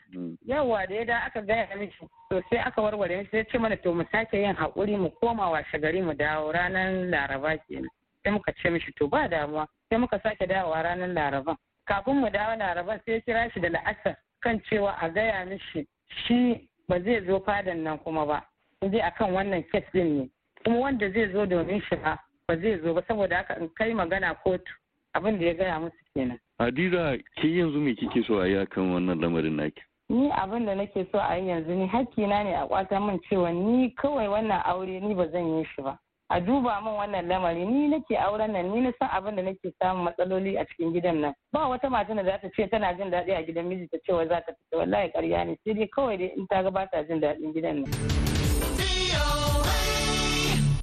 yawwa 0.48 0.88
da 0.88 0.96
ya 0.96 1.06
da 1.06 1.18
aka 1.26 1.42
gaya 1.42 1.68
mishi. 1.80 2.08
To 2.30 2.42
sai 2.50 2.60
aka 2.60 2.82
warware 2.82 3.18
mishi 3.18 3.32
sai 3.32 3.44
ce 3.52 3.58
mana 3.58 3.78
to 3.78 3.94
mu 3.94 4.04
sake 4.12 4.34
yin 4.34 4.56
haƙuri 4.56 4.98
mu 5.00 5.10
koma 5.20 5.50
washe 5.50 5.80
gari 5.80 6.02
mu 6.04 6.14
dawo 6.14 6.52
ranar 6.54 6.92
laraba 7.10 7.58
kenan. 7.68 7.90
Sai 8.24 8.32
muka 8.32 8.52
ce 8.62 8.70
mishi 8.70 8.92
to 9.00 9.08
ba 9.08 9.28
damuwa 9.28 9.68
sai 9.90 9.98
muka 9.98 10.20
sake 10.24 10.48
dawowa 10.48 10.84
ranar 10.84 11.10
laraban. 11.10 11.56
Kafin 11.88 12.20
mu 12.22 12.30
dawo 12.30 12.56
laraban 12.60 13.00
sai 13.06 13.14
ya 13.14 13.20
kira 13.22 13.52
shi 13.52 13.60
da 13.60 13.70
la'asar. 13.70 14.16
Kan 14.46 14.62
cewa 14.70 14.94
a 15.02 15.10
gaya 15.10 15.46
mishi 15.50 15.88
shi 16.28 16.70
ba 16.88 17.02
zai 17.02 17.26
zo 17.26 17.40
fadan 17.42 17.82
nan 17.84 17.98
kuma 17.98 18.26
ba 18.26 18.46
je 18.86 19.02
akan 19.02 19.34
wannan 19.34 19.64
kes 19.74 19.84
din 19.94 20.18
ne 20.18 20.30
kuma 20.64 20.80
wanda 20.80 21.10
zai 21.12 21.32
zo 21.34 21.46
domin 21.46 21.82
shi 21.90 21.96
ba 21.98 22.14
ba 22.48 22.54
zai 22.62 22.78
zo 22.86 22.94
ba 22.94 23.02
saboda 23.10 23.38
haka 23.42 23.58
in 23.60 23.70
kai 23.74 23.94
magana 23.94 24.36
kotu 24.46 24.70
abin 25.18 25.40
da 25.42 25.46
ya 25.46 25.54
gaya 25.54 25.80
musu 25.80 25.98
kenan 26.14 26.38
Hadiza 26.60 27.18
ke 27.42 27.48
yanzu 27.52 27.82
me 27.82 27.96
kike 27.96 28.24
so 28.28 28.40
a 28.40 28.48
yi 28.48 28.56
akan 28.56 28.94
wannan 28.96 29.20
lamarin 29.20 29.58
naki? 29.60 29.82
Ni 30.10 30.30
abin 30.32 30.66
da 30.66 30.76
nake 30.76 31.04
so 31.12 31.18
a 31.20 31.36
yi 31.38 31.50
yanzu 31.50 31.74
ni 31.76 31.88
hakkina 31.88 32.44
ne 32.46 32.54
a 32.56 32.68
kwata 32.68 33.00
min 33.02 33.20
cewa 33.30 33.52
ni 33.52 33.90
kawai 33.98 34.28
wannan 34.30 34.62
aure 34.66 35.00
ni 35.02 35.14
ba 35.16 35.28
zan 35.32 35.58
yi 35.58 35.66
shi 35.76 35.82
ba. 35.82 35.98
A 36.30 36.40
duba 36.42 36.82
min 36.84 36.94
wannan 37.00 37.28
lamari 37.30 37.66
ni 37.66 37.88
nake 37.88 38.16
auren 38.26 38.52
nan 38.54 38.68
ni 38.72 38.82
na 38.82 38.92
san 39.00 39.10
abin 39.18 39.36
da 39.38 39.42
nake 39.48 39.68
samun 39.80 40.04
matsaloli 40.06 40.58
a 40.58 40.64
cikin 40.70 40.94
gidan 40.96 41.18
nan. 41.22 41.34
Ba 41.54 41.68
wata 41.72 41.90
mata 41.90 42.14
da 42.18 42.24
za 42.24 42.36
ta 42.42 42.48
ce 42.56 42.64
tana 42.72 42.90
jin 42.98 43.10
daɗi 43.14 43.32
a 43.38 43.42
gidan 43.48 43.66
miji 43.70 43.86
ta 43.92 43.98
cewa 44.06 44.24
za 44.30 44.38
ta 44.46 44.52
fita 44.58 44.76
wallahi 44.80 45.08
ƙarya 45.14 45.40
ne 45.48 45.54
sai 45.64 45.74
dai 45.78 45.88
kawai 45.96 46.18
dai 46.18 46.30
in 46.38 46.46
ta 46.50 46.62
ga 46.66 46.72
ba 46.76 46.84
ta 46.92 47.04
jin 47.08 47.20
daɗin 47.24 47.54
gidan 47.56 47.76
nan. 47.82 47.90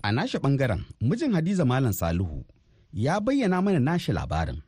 A 0.02 0.12
nashi 0.12 0.38
ɓangaren 0.38 0.80
mijin 1.00 1.32
Hadiza 1.34 1.64
Malam 1.66 1.92
Salihu 1.92 2.44
ya 2.92 3.20
bayyana 3.20 3.62
mana 3.62 3.80
nashi 3.80 4.12
labarin. 4.12 4.62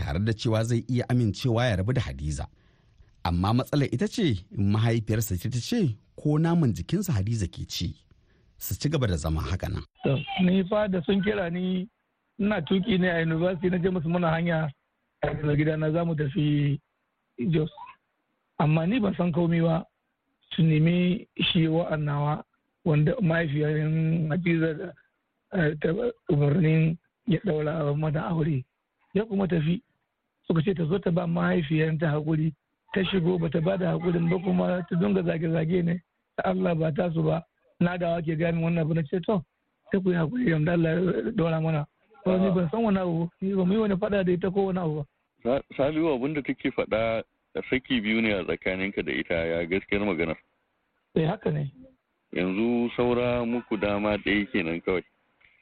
tare 0.00 0.18
da 0.18 0.32
cewa 0.32 0.64
zai 0.64 0.84
iya 0.88 1.08
amincewa 1.08 1.66
ya 1.66 1.76
rabu 1.76 1.92
da 1.92 2.00
hadiza 2.00 2.46
amma 3.22 3.52
matsalar 3.54 3.88
ita 3.94 4.08
ce 4.08 4.44
mahaifiyarsa 4.56 5.36
ce 5.36 5.48
ta 5.52 5.60
ce 5.60 5.80
ko 6.16 6.38
naman 6.40 6.72
jikinsa 6.72 7.12
hadiza 7.12 7.46
ke 7.46 7.64
ci 7.68 7.92
su 8.60 8.74
ci 8.78 8.88
gaba 8.88 9.06
da 9.06 9.16
zama 9.16 9.40
haka 9.40 9.68
nan. 9.68 9.84
ni 10.44 10.62
fa 10.68 10.88
da 10.88 11.00
sun 11.02 11.22
kira 11.22 11.50
ni 11.50 11.88
ina 12.38 12.60
tuƙi 12.60 12.98
ne 13.00 13.08
a 13.10 13.22
university 13.22 13.70
na 13.70 13.78
je 13.78 13.88
musu 13.90 14.08
muna 14.08 14.30
hanya 14.30 14.68
a 15.22 15.54
gida 15.56 15.76
na 15.76 15.90
za 15.90 16.04
mu 16.04 16.14
tafi 16.14 16.78
jos. 17.50 17.70
Amma 18.58 18.86
ni 18.86 19.00
ban 19.00 19.14
san 19.16 19.32
komai 19.32 19.60
ba 19.60 19.84
su 20.52 20.62
nemi 20.62 21.26
shi 21.40 21.66
wa'annawa 21.68 22.44
wanda 22.84 23.12
mahaifiyar 23.20 23.72
hadiza 24.28 24.92
ta 25.80 25.88
umarnin 26.28 26.96
ya 27.26 27.40
daura 27.44 27.94
mata 27.96 28.20
aure. 28.28 28.64
Ya 29.14 29.24
kuma 29.24 29.48
tafi 29.48 29.82
suka 30.46 30.62
ce 30.62 30.74
ta 30.74 30.84
zo 30.84 30.98
ta 30.98 31.10
ba 31.10 31.26
mahaifiyarta 31.26 32.08
haƙuri 32.12 32.52
ta 32.94 33.00
shigo 33.04 33.38
ba 33.38 33.48
ta 33.48 33.60
ba 33.60 33.76
da 33.78 33.92
hakurin 33.96 34.28
ba 34.28 34.36
kuma 34.38 34.84
ta 34.88 34.96
dunga 34.96 35.22
zage-zage 35.22 35.82
ne 35.84 36.02
ta 36.36 36.42
Allah 36.50 36.74
ba 36.74 36.92
ta 36.92 37.10
su 37.12 37.22
ba. 37.22 37.42
Na 37.80 37.96
da 37.96 38.20
ke 38.22 38.36
gani 38.36 38.62
wannan 38.62 38.82
abu 38.84 38.94
na 38.94 39.02
ce 39.02 39.20
to 39.20 39.42
ta 39.92 39.98
ku 40.00 40.10
yi 40.10 40.16
haƙuri 40.16 40.50
yamda 40.50 40.72
Allah 40.72 41.32
dora 41.34 41.60
mana. 41.60 41.86
To 42.24 42.36
ni 42.38 42.50
ban 42.50 42.68
san 42.70 42.82
wani 42.84 42.98
abu 42.98 43.28
ni 43.40 43.54
ba 43.54 43.64
mu 43.64 43.72
yi 43.74 43.80
wani 43.80 43.96
fada 43.96 44.24
da 44.24 44.32
ita 44.32 44.50
ko 44.50 44.66
wani 44.66 44.78
abu 44.78 45.04
ba. 45.44 45.60
Salihu 45.76 46.12
abin 46.14 46.34
da 46.34 46.40
take 46.42 46.70
faɗa 46.70 47.22
saki 47.70 48.00
biyu 48.00 48.20
ne 48.22 48.32
a 48.32 48.44
tsakaninka 48.44 49.02
da 49.02 49.12
ita 49.12 49.34
ya 49.34 49.64
gaskiyar 49.66 50.04
maganar? 50.04 50.36
Eh 51.16 51.26
haka 51.26 51.50
ne. 51.50 51.72
Yanzu 52.32 52.90
saura 52.96 53.44
muku 53.44 53.76
dama 53.80 54.16
ɗaya 54.18 54.46
kenan 54.52 54.80
kawai. 54.80 55.02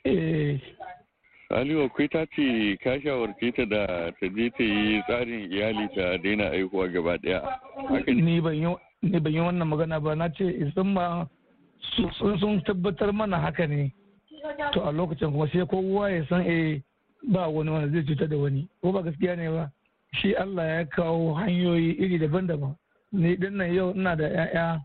Eh. 0.05 0.61
Aliyu 1.51 1.83
akwai 1.89 2.09
ta 2.11 2.27
ce 2.37 2.77
ka 2.83 2.99
shawarce 3.01 3.55
ta 3.57 3.65
da 3.65 4.11
ta 4.21 4.27
je 4.29 4.51
ta 4.51 4.63
yi 4.65 5.01
tsarin 5.09 5.49
iyali 5.53 5.89
ta 5.95 6.19
daina 6.19 6.51
aihuwa 6.51 6.89
gaba 6.93 7.17
ɗaya. 7.17 7.41
Ni 8.07 8.41
ban 8.41 9.33
yi 9.33 9.41
wannan 9.41 9.69
magana 9.69 10.01
ba. 10.01 10.15
Na 10.15 10.29
ce 10.29 10.45
isan 10.45 10.93
ma 10.93 11.25
sun 12.41 12.61
tabbatar 12.67 13.13
mana 13.13 13.39
haka 13.39 13.67
ne. 13.67 13.93
To 14.73 14.81
a 14.87 14.93
lokacin 14.93 15.33
kuma 15.33 15.49
sai 15.53 15.67
kowa 15.67 16.11
ya 16.11 16.25
san 16.29 16.43
eh 16.47 16.81
ba 17.33 17.49
wani 17.49 17.71
wanda 17.71 17.89
zai 17.93 18.05
cutar 18.07 18.29
da 18.29 18.37
wani 18.37 18.69
ko 18.83 18.93
ba 18.93 19.03
gaskiya 19.03 19.37
ne 19.37 19.49
ba. 19.51 19.71
Shi 20.15 20.35
Allah 20.35 20.65
ya 20.65 20.85
kawo 20.85 21.35
hanyoyi 21.35 21.97
iri 22.01 22.19
daban-daban. 22.19 22.75
Ni 23.13 23.37
ɗin 23.37 23.57
nan 23.57 23.75
yau 23.75 23.91
ina 23.95 24.17
da 24.17 24.25
'ya'ya 24.29 24.81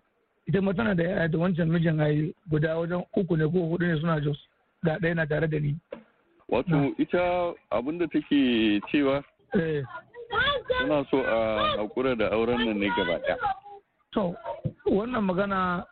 ita 0.48 0.62
ma 0.62 0.74
tana 0.74 0.96
da 0.96 1.04
'ya'ya 1.04 1.32
da 1.32 1.38
wancan 1.38 1.70
mijin 1.70 2.00
ayi 2.00 2.34
guda 2.50 2.76
wajen 2.78 3.04
uku 3.16 3.38
ne 3.38 3.46
ko 3.46 3.60
huɗu 3.72 3.88
ne 3.88 4.00
suna 4.00 4.20
jos. 4.22 4.38
Ga 4.84 4.98
ɗaya 5.00 5.16
na 5.16 5.26
tare 5.26 5.48
da 5.48 5.60
ni. 5.60 5.76
Wato 6.50 6.92
ita 6.98 7.54
abin 7.72 7.98
da 8.00 8.06
take 8.12 8.82
cewa 8.92 9.24
suna 9.54 11.06
so 11.12 11.18
a 11.24 11.78
haƙura 11.78 12.18
da 12.18 12.30
auren 12.34 12.66
nan 12.66 12.80
ne 12.80 12.90
gaba 12.98 13.20
ɗaya. 13.20 13.38
To, 14.14 14.36
wannan 14.86 15.24
magana 15.24 15.86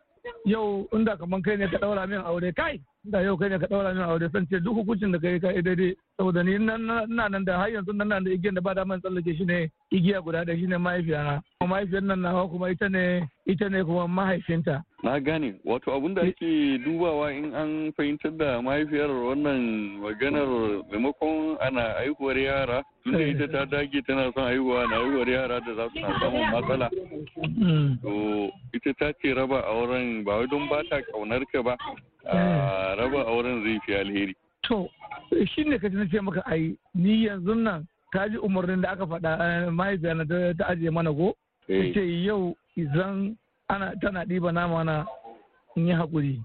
yau 0.46 0.88
inda 0.94 1.18
kamar 1.18 1.42
kai 1.42 1.58
ne 1.58 1.68
ka 1.68 1.78
ɗaura 1.78 2.08
min 2.08 2.20
aure 2.20 2.54
kai! 2.54 2.80
Da 3.04 3.22
yau 3.22 3.38
kai 3.38 3.50
ne 3.50 3.58
ka 3.58 3.66
ɗaura 3.68 3.94
min 3.94 4.04
aure 4.04 4.30
san 4.32 4.46
ce 4.48 4.60
duk 4.62 4.76
hukuncin 4.78 5.12
da 5.12 5.18
kai 5.20 5.40
kai 5.40 5.62
daidai. 5.62 5.96
Saboda 6.18 6.44
ni 6.44 6.54
ina 6.56 6.78
nan 6.78 7.44
da 7.46 7.58
har 7.58 7.70
yanzu 7.70 7.94
nan 7.94 8.10
da 8.24 8.30
igiyan 8.30 8.54
da 8.56 8.62
ba 8.62 8.74
da 8.76 8.86
man 8.86 9.00
tsallake 9.02 9.34
shi 9.38 9.46
ne 9.46 9.70
igiya 9.92 10.22
guda 10.22 10.46
da 10.46 10.54
shi 10.54 10.68
ne 10.68 10.78
mahaifiyana. 10.78 11.42
Kuma 11.60 11.70
mahaifiyar 11.82 12.04
nan 12.04 12.20
nawa 12.22 12.48
kuma 12.50 12.70
ita 12.70 12.90
ne 12.90 13.26
ita 13.48 13.70
ne 13.70 13.84
kuma 13.84 14.08
mahaifinta. 14.08 14.84
Na 15.04 15.18
gane. 15.20 15.58
Wato 15.66 15.90
abin 15.98 16.14
da 16.14 16.22
ake 16.22 16.78
dubawa 16.86 17.34
in 17.34 17.56
an 17.56 17.92
fahimtar 17.98 18.38
da 18.38 18.62
mahaifiyar 18.62 19.10
wannan 19.10 19.98
maganar 19.98 20.46
maimakon 20.94 21.58
ana 21.60 21.98
aihuwar 22.06 22.38
yara 22.38 22.84
tunda 23.04 23.26
ita 23.26 23.48
ta 23.50 23.66
dage 23.66 23.98
tana 24.06 24.30
son 24.36 24.46
aihuwa 24.46 24.86
na 24.88 24.96
aihuwar 25.02 25.30
yara 25.30 25.60
da 25.66 25.74
za 25.74 25.90
su 25.90 26.00
na 26.00 26.20
samun 26.22 26.46
matsala. 26.54 26.90
To 28.06 28.52
ita 28.78 28.94
ta 28.94 29.10
ce 29.22 29.34
raba 29.34 29.66
auren 29.66 30.22
ba 30.24 30.38
wai 30.38 30.46
don 30.54 30.70
ba 30.70 30.84
ta 30.90 31.02
ƙaunar 31.02 31.42
ka 31.52 31.64
ba 31.66 31.74
a 32.21 32.21
raba 32.26 33.26
auren 33.28 33.64
zai 33.64 33.80
fi 33.86 33.94
alheri. 33.96 34.36
To 34.64 34.88
shi 35.54 35.64
ne 35.64 35.78
kaji 35.80 35.96
na 35.96 36.06
ce 36.06 36.22
maka 36.22 36.44
ai 36.46 36.76
ni 36.96 37.26
yanzu 37.26 37.56
nan 37.56 37.86
ka 38.14 38.28
ji 38.30 38.38
umarnin 38.38 38.82
da 38.82 38.92
aka 38.92 39.06
faɗa 39.06 39.72
mahaifiya 39.72 40.14
na 40.16 40.26
ta 40.58 40.66
ajiye 40.70 40.90
mana 40.92 41.12
ko? 41.14 41.34
Ta 41.68 41.84
ce 41.94 42.02
yau 42.26 42.56
idan 42.78 43.36
ana 43.70 43.94
tana 44.02 44.26
ɗiba 44.26 44.52
nama 44.54 44.84
na 44.84 45.06
in 45.76 45.88
yi 45.88 45.94
haƙuri. 45.94 46.40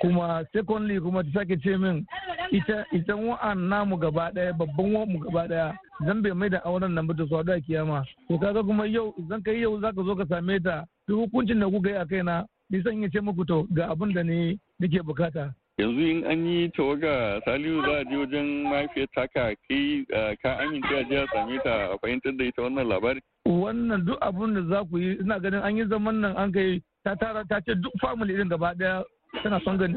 Kuma 0.00 0.44
secondly 0.52 0.98
kuma 1.00 1.22
ta 1.22 1.30
sake 1.34 1.60
ce 1.62 1.76
min 1.78 2.04
ita 2.50 2.84
ita 2.92 3.16
wa'an 3.16 3.68
namu 3.68 3.96
gaba 3.96 4.30
ɗaya 4.34 4.52
babban 4.58 5.06
mu 5.08 5.18
gaba 5.18 5.48
ɗaya 5.48 5.72
zan 6.06 6.22
bai 6.22 6.32
mai 6.34 6.48
da 6.48 6.58
auren 6.64 6.92
nan 6.94 7.06
ba 7.06 7.14
ta 7.14 7.24
a 7.52 7.60
kiyama. 7.60 8.04
To 8.28 8.38
kaga 8.38 8.62
kuma 8.62 8.86
yau 8.86 9.14
idan 9.18 9.42
kai 9.44 9.60
yau 9.62 9.78
zaka 9.80 10.04
zo 10.04 10.14
ka 10.16 10.24
same 10.28 10.60
ta 10.62 10.84
duk 11.08 11.18
hukuncin 11.30 11.60
da 11.60 11.66
kuka 11.70 11.88
yi 11.90 11.96
a 11.96 12.04
kaina 12.06 12.44
ni 12.70 12.82
san 12.82 12.98
iya 12.98 13.08
ce 13.08 13.20
muku 13.20 13.44
to 13.46 13.66
ga 13.74 13.88
abin 13.92 14.12
da 14.14 14.22
ni 14.22 14.58
nake 14.82 14.98
buƙata. 15.02 15.54
Yanzu 15.78 16.02
in 16.10 16.24
an 16.26 16.46
yi 16.46 16.68
tawaga 16.76 17.40
salihu 17.46 17.80
za 17.86 18.02
a 18.02 18.04
je 18.04 18.16
wajen 18.16 18.62
mahaifiyar 18.68 19.08
taka 19.14 19.54
kai 19.68 20.04
ka 20.42 20.58
amince 20.60 20.92
a 20.92 21.04
je 21.08 21.16
a 21.16 21.26
same 21.32 21.58
ta 21.64 21.94
a 21.94 21.98
fahimtar 21.98 22.36
da 22.36 22.44
ita 22.44 22.62
wannan 22.62 22.86
labari? 22.90 23.20
Wannan 23.46 24.04
duk 24.04 24.18
abun 24.20 24.54
da 24.54 24.62
za 24.68 24.84
ku 24.84 24.98
yi 24.98 25.16
ina 25.20 25.40
ganin 25.40 25.62
an 25.64 25.76
yi 25.76 25.86
zaman 25.88 26.20
nan 26.20 26.36
an 26.36 26.52
kai 26.52 26.82
ta 27.04 27.14
tara 27.14 27.44
ta 27.48 27.60
ce 27.64 27.74
duk 27.74 27.92
family 28.02 28.36
din 28.36 28.48
gaba 28.48 28.74
ɗaya 28.74 29.02
tana 29.42 29.60
son 29.64 29.78
gani 29.78 29.96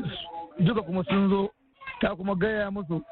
duka 0.63 0.82
kuma 0.82 1.04
sun 1.10 1.30
zo 1.30 1.50
ta 2.02 2.15
kuma 2.15 2.36
gaya 2.36 2.71
musu. 2.71 3.04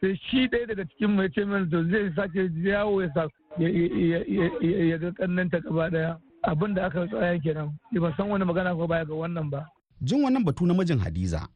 Sai 0.00 0.16
shi 0.30 0.48
ɗaya 0.48 0.66
daga 0.72 0.84
cikin 0.88 1.10
mai 1.16 1.28
ce 1.28 1.44
min 1.44 1.68
to 1.70 1.84
zai 1.90 2.08
sake 2.16 2.48
yawo 2.64 3.02
ya 3.02 3.08
sa 3.14 3.28
ya 3.58 4.96
ga 4.98 5.10
kannanta 5.12 5.60
gaba 5.60 5.90
ɗaya 5.90 6.16
abin 6.48 6.74
da 6.74 6.86
aka 6.86 7.06
tsaya 7.06 7.38
kenan. 7.44 7.76
Ban 7.92 8.14
san 8.16 8.28
wani 8.30 8.44
magana 8.44 8.74
ko 8.74 8.86
baya 8.86 9.04
ga 9.04 9.12
wannan 9.14 9.50
ba. 9.50 9.66
Jin 10.02 10.22
wannan 10.24 10.44
batu 10.44 10.66
na 10.66 10.74
mijin 10.74 10.98
hadiza. 10.98 11.48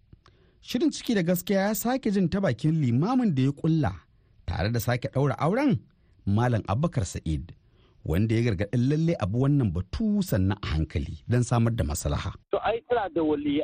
Shirin 0.62 0.90
ciki 0.90 1.14
da 1.14 1.22
gaskiya 1.22 1.61
ya 1.61 1.74
sake 1.74 2.11
jin 2.11 2.29
ta 2.29 2.40
bakin 2.40 2.81
limamin 2.81 3.35
da 3.35 3.42
ya 3.42 3.53
kulla 3.53 3.92
tare 4.46 4.70
da 4.72 4.81
sake 4.81 5.09
ɗaura 5.09 5.35
auren 5.38 5.79
malam 6.26 6.62
abubakar 6.68 7.05
sa'id. 7.05 7.53
Wanda 8.04 8.34
ya 8.34 8.42
gargaɗin 8.42 8.88
lalle 8.90 9.14
abu 9.20 9.42
wannan 9.42 9.70
batu 9.72 10.22
sannan 10.22 10.58
a 10.62 10.66
hankali 10.66 11.20
don 11.28 11.42
samar 11.42 11.72
da 11.72 11.84
maslaha. 11.84 12.32
To 12.52 12.58
ai 12.64 12.80
tana 12.88 13.08
da 13.14 13.22
wali 13.22 13.60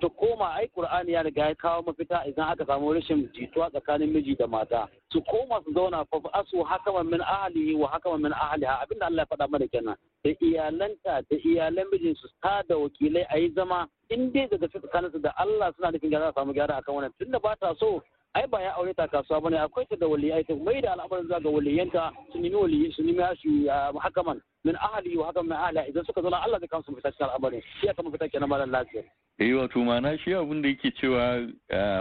ta 0.00 0.08
koma 0.08 0.54
ai 0.58 0.66
qur'ani 0.74 1.12
ya 1.12 1.22
riga 1.22 1.48
ya 1.50 1.54
kawo 1.54 1.82
mafita 1.82 2.22
idan 2.28 2.48
aka 2.52 2.64
samu 2.66 2.92
rashin 2.94 3.28
jituwa 3.34 3.70
tsakanin 3.70 4.12
miji 4.12 4.36
da 4.38 4.46
mata. 4.46 4.88
Su 5.12 5.20
koma 5.22 5.60
su 5.64 5.72
zauna 5.74 6.04
fa 6.10 6.18
asu 6.40 6.62
hakama 6.64 7.04
min 7.04 7.20
ahlihi 7.20 7.74
wa 7.74 7.88
hakama 7.90 8.18
min 8.18 8.32
ahliha. 8.32 8.82
Abinda 8.82 9.06
Allah 9.06 9.26
ya 9.26 9.36
faɗa 9.36 9.50
mana 9.50 9.66
kenan 9.68 9.96
da 10.24 10.30
iyalanta 10.40 11.22
da 11.30 11.36
iyalan 11.44 11.86
mijin 11.92 12.14
su 12.16 12.28
ta 12.42 12.62
da 12.68 12.76
wakilai 12.76 13.26
a 13.30 13.38
yi 13.38 13.52
zama. 13.54 13.88
In 14.10 14.30
dai 14.32 14.46
daga 14.50 14.68
tsakaninsu 14.68 15.18
da 15.22 15.32
Allah 15.36 15.72
suna 15.76 15.90
nufin 15.90 16.10
gyara 16.10 16.32
samu 16.34 16.52
gyara 16.54 16.78
akan 16.78 16.94
wannan. 16.94 17.12
Tunda 17.18 17.38
ba 17.40 17.56
ta 17.60 17.74
so 17.80 18.02
ai 18.36 18.46
ba 18.46 18.60
ya 18.62 18.74
aure 18.76 18.92
ta 18.94 19.06
kasuwa 19.08 19.40
ba 19.40 19.50
ne 19.50 19.58
akwai 19.58 19.86
ta 19.88 19.96
da 19.96 20.06
waliyai 20.06 20.44
ta 20.44 20.54
mai 20.54 20.80
da 20.80 20.92
al'amarin 20.92 21.26
zuwa 21.26 21.40
ga 21.40 21.48
waliyanta 21.50 22.12
su 22.32 22.38
nemi 22.38 22.54
waliyi 22.54 22.92
su 22.92 23.02
nemi 23.02 23.22
shi 23.40 23.64
hakaman 24.02 24.40
min 24.64 24.76
ahli 24.76 25.16
wa 25.16 25.26
hakaman 25.26 25.48
min 25.48 25.56
ahli 25.56 25.88
idan 25.90 26.04
suka 26.04 26.20
zauna 26.22 26.42
Allah 26.44 26.60
zai 26.60 26.68
kawo 26.68 26.82
su 26.84 26.92
fita 26.96 27.10
cikin 27.12 27.26
al'amarin 27.26 27.62
shi 27.80 27.86
ya 27.86 27.94
kama 27.94 28.10
fita 28.12 28.28
kenan 28.28 28.48
malam 28.48 28.70
lafiya. 28.70 29.02
Eh 29.40 29.52
wato 29.56 29.80
ma'ana 29.80 30.18
shi 30.20 30.34
abin 30.34 30.62
da 30.62 30.68
yake 30.68 30.90
cewa 31.00 31.48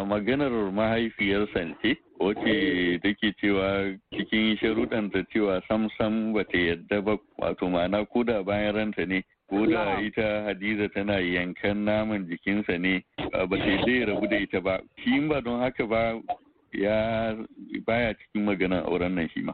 maganar 0.06 0.52
mahaifiyarsa 0.76 1.64
ce 1.82 1.96
wace 2.20 3.00
take 3.04 3.32
cewa 3.40 3.96
cikin 4.12 4.58
sharuɗanta 4.60 5.24
cewa 5.32 5.62
sam 5.68 5.88
sam 5.98 6.34
bata 6.34 6.58
yadda 6.58 7.02
ba 7.02 7.18
wato 7.40 7.68
ma'ana 7.70 8.06
ko 8.12 8.24
da 8.24 8.44
bayan 8.44 8.76
ranta 8.76 9.06
ne 9.08 9.24
ko 9.50 9.66
da 9.66 10.00
ita 10.02 10.44
hadiza 10.50 10.90
tana 10.94 11.20
yankan 11.22 11.86
naman 11.86 12.26
jikinsa 12.28 12.78
ne 12.80 13.04
ba 13.32 13.58
ta 13.58 13.74
zai 13.86 14.06
rabu 14.06 14.28
da 14.28 14.38
ita 14.38 14.62
ba. 14.62 14.80
Shi 15.04 15.20
ba 15.30 15.42
don 15.42 15.60
haka 15.62 15.86
ba 15.86 16.20
ya 16.74 17.36
baya 17.86 18.14
cikin 18.14 18.46
maganar 18.46 18.86
auren 18.90 19.16
nan 19.16 19.30
shi 19.34 19.42
ma. 19.42 19.54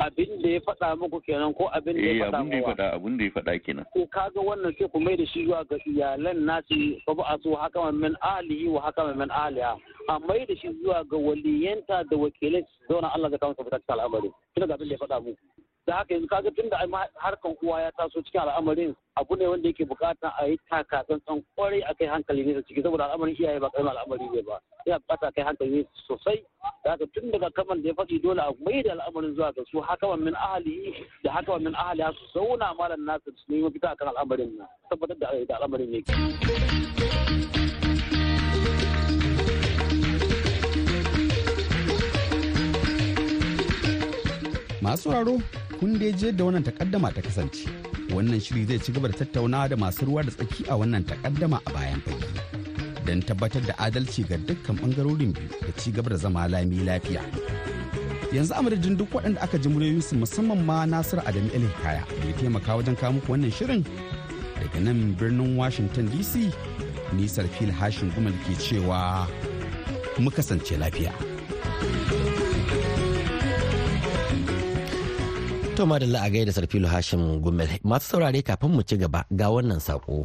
Abin 0.00 0.40
da 0.42 0.48
ya 0.48 0.60
faɗa 0.60 0.96
muku 0.96 1.20
kenan 1.24 1.52
ko 1.54 1.68
abin 1.72 1.96
da 1.96 2.00
ya 2.12 2.24
faɗa 2.30 2.38
abin 2.38 2.50
da 2.50 2.56
ya 2.56 2.62
faɗa 2.64 2.86
abin 2.96 3.16
da 3.18 3.24
ya 3.24 3.30
faɗa 3.30 3.52
kenan. 3.64 3.84
Ko 3.92 4.06
kaga 4.06 4.40
wannan 4.40 4.72
sai 4.78 4.88
ku 4.88 5.00
mai 5.00 5.16
da 5.16 5.24
shi 5.26 5.44
zuwa 5.44 5.64
ga 5.68 5.76
iyalan 5.86 6.38
nasi 6.46 7.00
fa 7.04 7.14
ba 7.14 7.36
su 7.42 7.54
haka 7.56 7.92
min 7.92 8.16
ahlihi 8.20 8.68
wa 8.68 8.80
haka 8.84 9.14
min 9.14 9.28
ahliha. 9.30 9.76
A 10.08 10.18
mai 10.20 10.44
da 10.48 10.54
shi 10.56 10.68
zuwa 10.82 11.04
ga 11.08 11.16
waliyanta 11.16 12.04
da 12.10 12.16
wakilai 12.16 12.64
zauna 12.88 13.12
Allah 13.14 13.32
kawo 13.38 13.54
su 13.56 13.64
fitar 13.64 13.80
al'amari. 13.88 14.30
Kina 14.54 14.66
ga 14.66 14.74
abin 14.74 14.88
da 14.88 14.94
ya 14.94 14.98
faɗa 15.00 15.20
muku. 15.24 15.40
Da 15.86 15.96
haka 15.96 16.14
yanzu 16.14 16.26
kaga 16.28 16.50
tun 16.50 16.68
da 16.70 16.78
harkan 17.14 17.54
uwa 17.62 17.80
ya 17.82 17.92
taso 17.92 18.22
cikin 18.22 18.40
al'amarin 18.40 18.94
abu 19.16 19.36
ne 19.36 19.46
wanda 19.46 19.68
yake 19.68 19.84
buƙata 19.84 20.32
a 20.40 20.46
yi 20.46 20.58
taka 20.70 21.04
tsantsan 21.04 21.42
ƙwarai 21.56 21.82
a 21.86 21.94
kai 21.94 22.06
hankali 22.06 22.44
ne 22.44 22.62
ciki 22.62 22.82
saboda 22.82 23.04
al'amarin 23.04 23.36
iyaye 23.38 23.60
ba 23.60 23.70
ƙaramin 23.70 23.90
al'amari 23.94 24.28
ne 24.34 24.42
ba. 24.42 24.58
Yana 24.86 24.98
buƙata 25.06 25.32
kai 25.34 25.44
hankali 25.44 25.70
ne 25.70 25.84
sosai. 26.08 26.42
Da 26.84 26.90
haka 26.90 27.06
tun 27.06 27.30
daga 27.30 27.50
kaman 27.54 27.82
da 27.82 27.88
ya 27.88 27.94
faɗi 27.94 28.22
dole 28.22 28.40
a 28.42 28.50
mai 28.64 28.82
da 28.82 28.92
al'amarin 28.98 29.34
zuwa 29.36 29.54
ga 29.54 29.62
su 29.70 29.80
haka 29.80 30.16
min 30.16 30.34
ahali 30.34 30.94
da 31.24 31.30
haka 31.32 31.58
min 31.58 31.74
ahali 31.74 32.02
su 32.18 32.38
zauna 32.38 32.74
malam 32.76 33.06
nasu 33.06 33.30
su 33.36 33.44
nemi 33.48 33.62
mafita 33.62 33.90
akan 33.94 34.08
al'amarin 34.08 34.58
nan. 34.58 34.66
Tabbatar 34.90 35.18
da 35.46 35.54
al'amarin 35.56 35.90
ne. 35.90 36.02
masu 44.86 45.10
raro 45.10 45.34
kun 45.80 45.98
dai 46.00 46.12
je 46.20 46.28
da 46.32 46.42
wannan 46.46 46.62
takaddama 46.68 47.08
ta 47.16 47.20
kasance 47.26 47.64
wannan 48.14 48.40
shiri 48.44 48.62
zai 48.68 48.78
ci 48.84 48.92
gaba 48.94 49.08
da 49.12 49.16
tattaunawa 49.20 49.68
da 49.70 49.76
masu 49.82 50.02
ruwa 50.08 50.22
da 50.26 50.30
tsaki 50.36 50.62
a 50.68 50.74
wannan 50.80 51.04
takaddama 51.10 51.58
a 51.66 51.70
bayan 51.74 52.00
fage 52.06 52.26
don 53.06 53.20
tabbatar 53.28 53.62
da 53.68 53.74
adalci 53.86 54.22
ga 54.28 54.36
dukkan 54.48 54.76
ɓangarorin 54.80 55.32
biyu 55.36 55.48
da 55.66 55.72
ci 55.80 55.88
gaba 55.96 56.08
da 56.10 56.16
zama 56.16 56.48
lami 56.52 56.78
lafiya 56.88 57.22
yanzu 58.34 58.52
a 58.54 58.62
madadin 58.62 58.96
duk 58.98 59.10
waɗanda 59.14 59.40
aka 59.44 59.56
ji 59.62 59.68
muryoyinsu 59.68 60.12
musamman 60.20 60.60
ma 60.68 60.76
nasiru 60.86 61.22
adamu 61.28 61.50
el 61.56 61.66
kaya 61.82 62.02
da 62.20 62.24
ya 62.28 62.32
taimaka 62.38 62.76
wajen 62.76 62.96
kawo 63.00 63.12
muku 63.12 63.28
wannan 63.32 63.50
shirin 63.56 63.82
daga 64.60 64.78
nan 64.84 65.14
birnin 65.18 65.56
washington 65.60 66.06
dc 66.12 66.32
nisar 67.16 67.46
fil 67.58 67.70
hashin 67.78 68.10
gumal 68.14 68.32
ke 68.48 68.52
cewa 68.58 69.28
mu 70.18 70.30
kasance 70.30 70.76
lafiya. 70.80 71.35
To 75.76 75.84
madalla 75.84 76.22
a 76.24 76.30
gaida 76.30 76.52
Sarfilu 76.56 76.88
Hashim 76.88 77.22
Gumel 77.44 77.68
masu 77.84 78.06
saurare 78.16 78.40
kafin 78.42 78.70
mu 78.72 78.82
ci 78.82 78.96
gaba 78.96 79.20
ga 79.30 79.46
wannan 79.52 79.76
sako. 79.80 80.24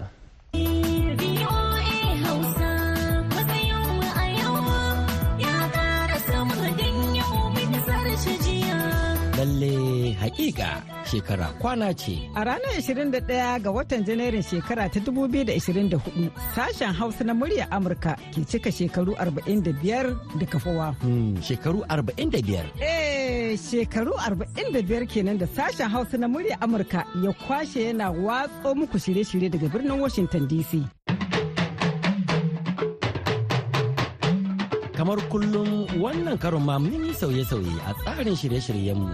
Lalle 9.37 10.11
hakika 10.21 10.69
shekara 11.11 11.47
kwana 11.59 11.93
ce. 11.93 12.15
A 12.35 12.43
ranar 12.47 12.71
21 12.79 13.59
ga 13.59 13.71
watan 13.75 14.05
Janairun 14.07 14.41
shekara 14.43 14.87
ta 14.93 14.99
2024 14.99 16.29
sashen 16.55 16.93
Hausa 16.93 17.23
na 17.27 17.33
murya 17.33 17.67
Amurka 17.71 18.15
ke 18.31 18.45
cika 18.47 18.71
shekaru 18.71 19.13
45 19.19 20.15
da 20.39 20.45
kafawa. 20.45 20.95
Hmm, 21.01 21.35
shekaru 21.41 21.83
45? 21.89 22.71
Eh, 22.79 23.40
shekaru 23.57 24.11
45 24.13 25.05
kenan 25.07 25.37
da 25.37 25.45
sashen 25.47 25.89
Hausa 25.89 26.17
na 26.17 26.27
murya 26.27 26.57
Amurka 26.61 27.05
ya 27.23 27.33
kwashe 27.33 27.83
yana 27.83 28.11
watso 28.11 28.75
muku 28.75 28.97
shirye-shirye 28.99 29.49
daga 29.49 29.67
birnin 29.69 29.99
Washington 30.01 30.47
DC. 30.47 30.83
kamar 35.01 35.17
kullum 35.33 35.89
wannan 35.97 36.37
karon 36.37 36.61
ma 36.61 36.77
mun 36.77 36.93
yi 37.09 37.13
sauye-sauye 37.17 37.73
a 37.89 37.91
tsarin 38.05 38.37
shirye-shiryenmu 38.37 39.09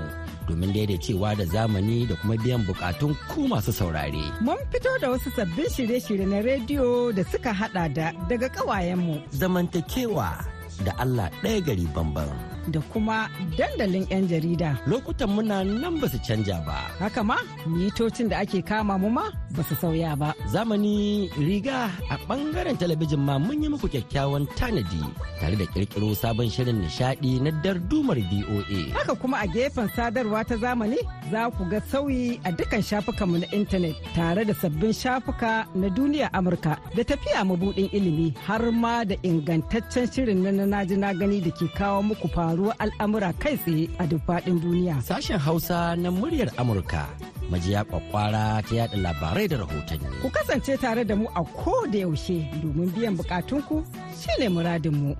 domin 0.48 0.74
daidaicewa 0.76 1.32
da 1.40 1.46
zamani 1.48 2.04
da 2.10 2.16
kuma 2.20 2.36
biyan 2.44 2.68
bukatun 2.68 3.16
ku 3.32 3.48
masu 3.48 3.72
saurare. 3.72 4.20
Mun 4.44 4.60
fito 4.68 4.92
da 5.00 5.08
wasu 5.16 5.32
sabbin 5.32 5.70
shirye-shirye 5.72 6.28
na 6.28 6.44
rediyo 6.44 7.16
da 7.16 7.24
suka 7.32 7.54
hada 7.56 7.88
da 7.88 8.12
daga 8.28 8.50
kawayenmu. 8.52 9.16
Zamantakewa 9.32 10.44
da 10.84 10.92
Allah 11.00 11.32
ɗaya 11.44 11.64
gari 11.64 11.88
bamban. 11.96 12.57
Da 12.68 12.80
kuma 12.92 13.30
dandalin 13.58 14.06
'yan 14.12 14.28
jarida. 14.28 14.72
Lokutan 14.88 15.30
muna 15.36 15.64
nan 15.64 15.96
ba 16.02 16.08
su 16.12 16.20
canja 16.28 16.58
ba. 16.68 16.80
Haka 17.00 17.24
ma, 17.24 17.38
mitocin 17.66 18.28
da 18.32 18.38
ake 18.44 18.60
kama 18.70 18.98
mu 19.02 19.10
ma 19.18 19.26
ba 19.56 19.62
su 19.68 19.76
sauya 19.82 20.12
ba. 20.22 20.30
Zamani 20.54 21.30
riga 21.48 21.80
a 22.10 22.16
ɓangaren 22.28 22.78
talabijin 22.80 23.20
ma 23.28 23.36
mun 23.46 23.62
yi 23.64 23.68
muku 23.74 23.88
kyakkyawan 23.94 24.44
tanadi 24.58 25.02
tare 25.40 25.56
da 25.56 25.66
ƙirƙiro 25.74 26.10
sabon 26.22 26.50
shirin 26.50 26.82
nishaɗi 26.82 27.32
na 27.44 27.52
dardumar 27.64 28.18
BOA. 28.30 28.80
Haka 28.98 29.14
kuma 29.16 29.38
a 29.44 29.48
gefen 29.48 29.88
sadarwa 29.96 30.44
ta 30.48 30.56
zamani 30.64 30.98
za 31.32 31.50
ku 31.58 31.64
ga 31.72 31.80
sauyi 31.92 32.40
a 32.44 32.52
dukkan 32.52 32.82
shafukanmu 32.82 33.38
na 33.40 33.48
intanet 33.52 33.96
tare 34.16 34.46
da 34.46 34.54
sabbin 34.54 34.94
shafuka 34.94 35.66
na 35.76 35.88
duniya 35.90 36.30
Amurka 36.34 36.78
da 36.96 37.04
tafiya 37.04 37.44
mabuɗin 37.46 37.90
ilimi 37.92 38.34
har 38.46 38.72
ma 38.72 39.04
da 39.06 39.16
ingantaccen 39.24 40.08
shirin 40.14 40.44
na 40.44 40.66
na 40.66 40.86
ji 40.86 40.96
na 40.98 41.14
gani 41.14 41.42
da 41.42 41.52
ke 41.52 41.68
kawo 41.78 42.02
muku 42.04 42.28
faruwar 42.58 42.76
al'amura 42.82 43.30
kai 43.38 43.56
tsaye 43.58 43.86
a 44.02 44.08
duk 44.08 44.22
faɗin 44.28 44.58
duniya. 44.62 44.96
Sashen 45.02 45.38
Hausa 45.40 45.96
na 45.96 46.10
muryar 46.12 46.50
Amurka 46.58 47.06
majiya 47.52 47.84
kwakwara 47.86 48.62
ta 48.68 48.76
yada 48.76 48.98
labarai 48.98 49.48
da 49.48 49.58
rahotanni. 49.58 50.10
Ku 50.22 50.30
kasance 50.30 50.78
tare 50.82 51.04
da 51.06 51.16
mu 51.16 51.28
a 51.36 51.44
ko 51.44 51.86
da 51.88 52.00
yaushe 52.00 52.50
domin 52.62 52.90
biyan 52.94 53.16
bukatunku 53.18 53.86
shine 54.20 54.50
muradinmu. 54.50 55.14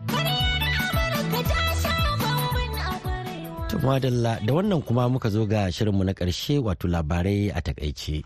Tumadalla 3.70 4.40
da 4.46 4.54
wannan 4.54 4.82
kuma 4.82 5.10
muka 5.10 5.30
zo 5.30 5.46
ga 5.46 5.70
shirinmu 5.72 6.04
na 6.04 6.14
ƙarshe 6.14 6.58
wato 6.60 6.88
labarai 6.88 7.52
a 7.54 7.62
taƙaice. 7.62 8.24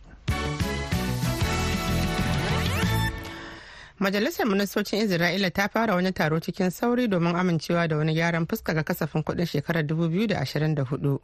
Majalisar 4.02 4.46
Ministocin 4.50 5.00
Isra'ila 5.06 5.52
ta 5.54 5.68
fara 5.70 5.94
wani 5.94 6.12
taro 6.12 6.40
cikin 6.40 6.72
sauri 6.72 7.08
domin 7.08 7.36
amincewa 7.36 7.88
da 7.88 7.98
wani 7.98 8.14
gyaran 8.16 8.48
fuska 8.48 8.74
ga 8.74 8.82
kasafin 8.84 9.22
kuɗin 9.24 9.46
shekarar 9.46 9.84
2024. 9.86 11.20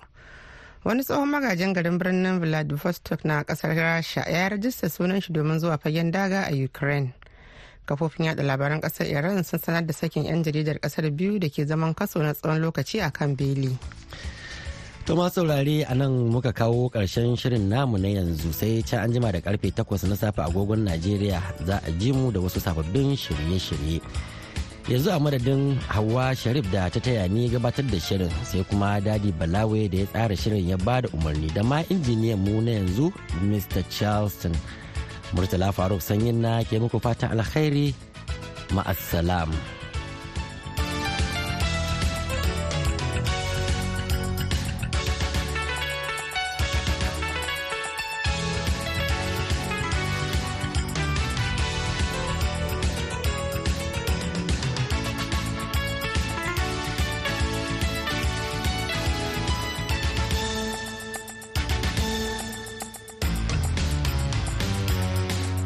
Wani 0.85 1.01
tsohon 1.03 1.25
magajin 1.29 1.73
garin 1.73 1.97
birnin 1.97 2.39
Vladivostok 2.39 3.25
na 3.25 3.43
ƙasar 3.43 3.73
Rasha 3.75 4.29
ya 4.29 4.49
rajista 4.49 4.89
sunan 4.89 5.21
shi 5.21 5.33
domin 5.33 5.59
zuwa 5.59 5.77
fagen 5.81 6.11
daga 6.11 6.45
a 6.45 6.53
Ukraine. 6.53 7.13
Kafofin 7.87 8.25
yada 8.25 8.43
labaran 8.43 8.79
ƙasar 8.81 9.09
Iran 9.09 9.43
sun 9.43 9.59
sanar 9.59 9.81
da 9.87 9.93
sakin 9.93 10.25
'yan 10.25 10.43
jaridar 10.43 10.77
ƙasar 10.79 11.09
biyu 11.09 11.39
da 11.39 11.49
ke 11.49 11.65
zaman 11.65 11.95
kaso 11.95 12.21
na 12.21 12.33
tsawon 12.33 12.61
lokaci 12.61 13.01
a 13.01 13.09
kan 13.09 13.33
beli. 13.35 13.73
To 15.07 15.15
ma 15.15 15.31
saurare 15.31 15.87
a 15.87 15.95
nan 15.95 16.27
muka 16.27 16.51
kawo 16.51 16.91
ƙarshen 16.91 17.39
shirin 17.39 17.69
namu 17.71 17.95
na 17.97 18.11
yanzu 18.11 18.51
sai 18.51 18.83
can 18.83 19.07
an 19.07 19.13
jima 19.15 19.31
da 19.31 19.39
ƙarfe 19.39 19.71
8 19.71 20.03
na 20.03 20.15
safe 20.19 20.35
agogon 20.43 20.83
Najeriya 20.83 21.39
za 21.63 21.79
a 21.79 21.91
ji 21.95 22.11
mu 22.11 22.27
da 22.29 22.41
wasu 22.43 22.59
sababbin 22.59 23.15
shirye-shirye. 23.15 24.01
Yanzu 24.91 25.07
a 25.15 25.15
madadin 25.17 25.79
Hawa 25.87 26.35
Sharif 26.35 26.67
da 26.75 26.89
ta 26.89 26.99
taya 26.99 27.23
ni 27.31 27.47
gabatar 27.47 27.87
da 27.89 27.95
shirin 28.03 28.27
sai 28.43 28.67
kuma 28.67 28.99
Dadi 28.99 29.31
Balawe 29.31 29.87
da 29.89 29.97
ya 30.03 30.05
tsara 30.11 30.35
shirin 30.35 30.67
ya 30.67 30.75
ba 30.75 30.99
da 31.01 31.07
umarni 31.15 31.53
da 31.55 31.63
ma 31.63 31.83
injiniyan 31.87 32.43
mu 32.43 32.59
na 32.59 32.71
yanzu 32.75 33.07
Mr. 33.47 33.87
Charleston. 33.89 34.51
Murtala 35.31 35.71
Faruk 35.71 36.03
Sanyin 36.03 36.43
na 36.43 36.63
ke 36.67 36.83
muku 36.83 36.99
fatan 36.99 37.31
alkhairi 37.31 37.95
ma'assalam. 38.75 39.55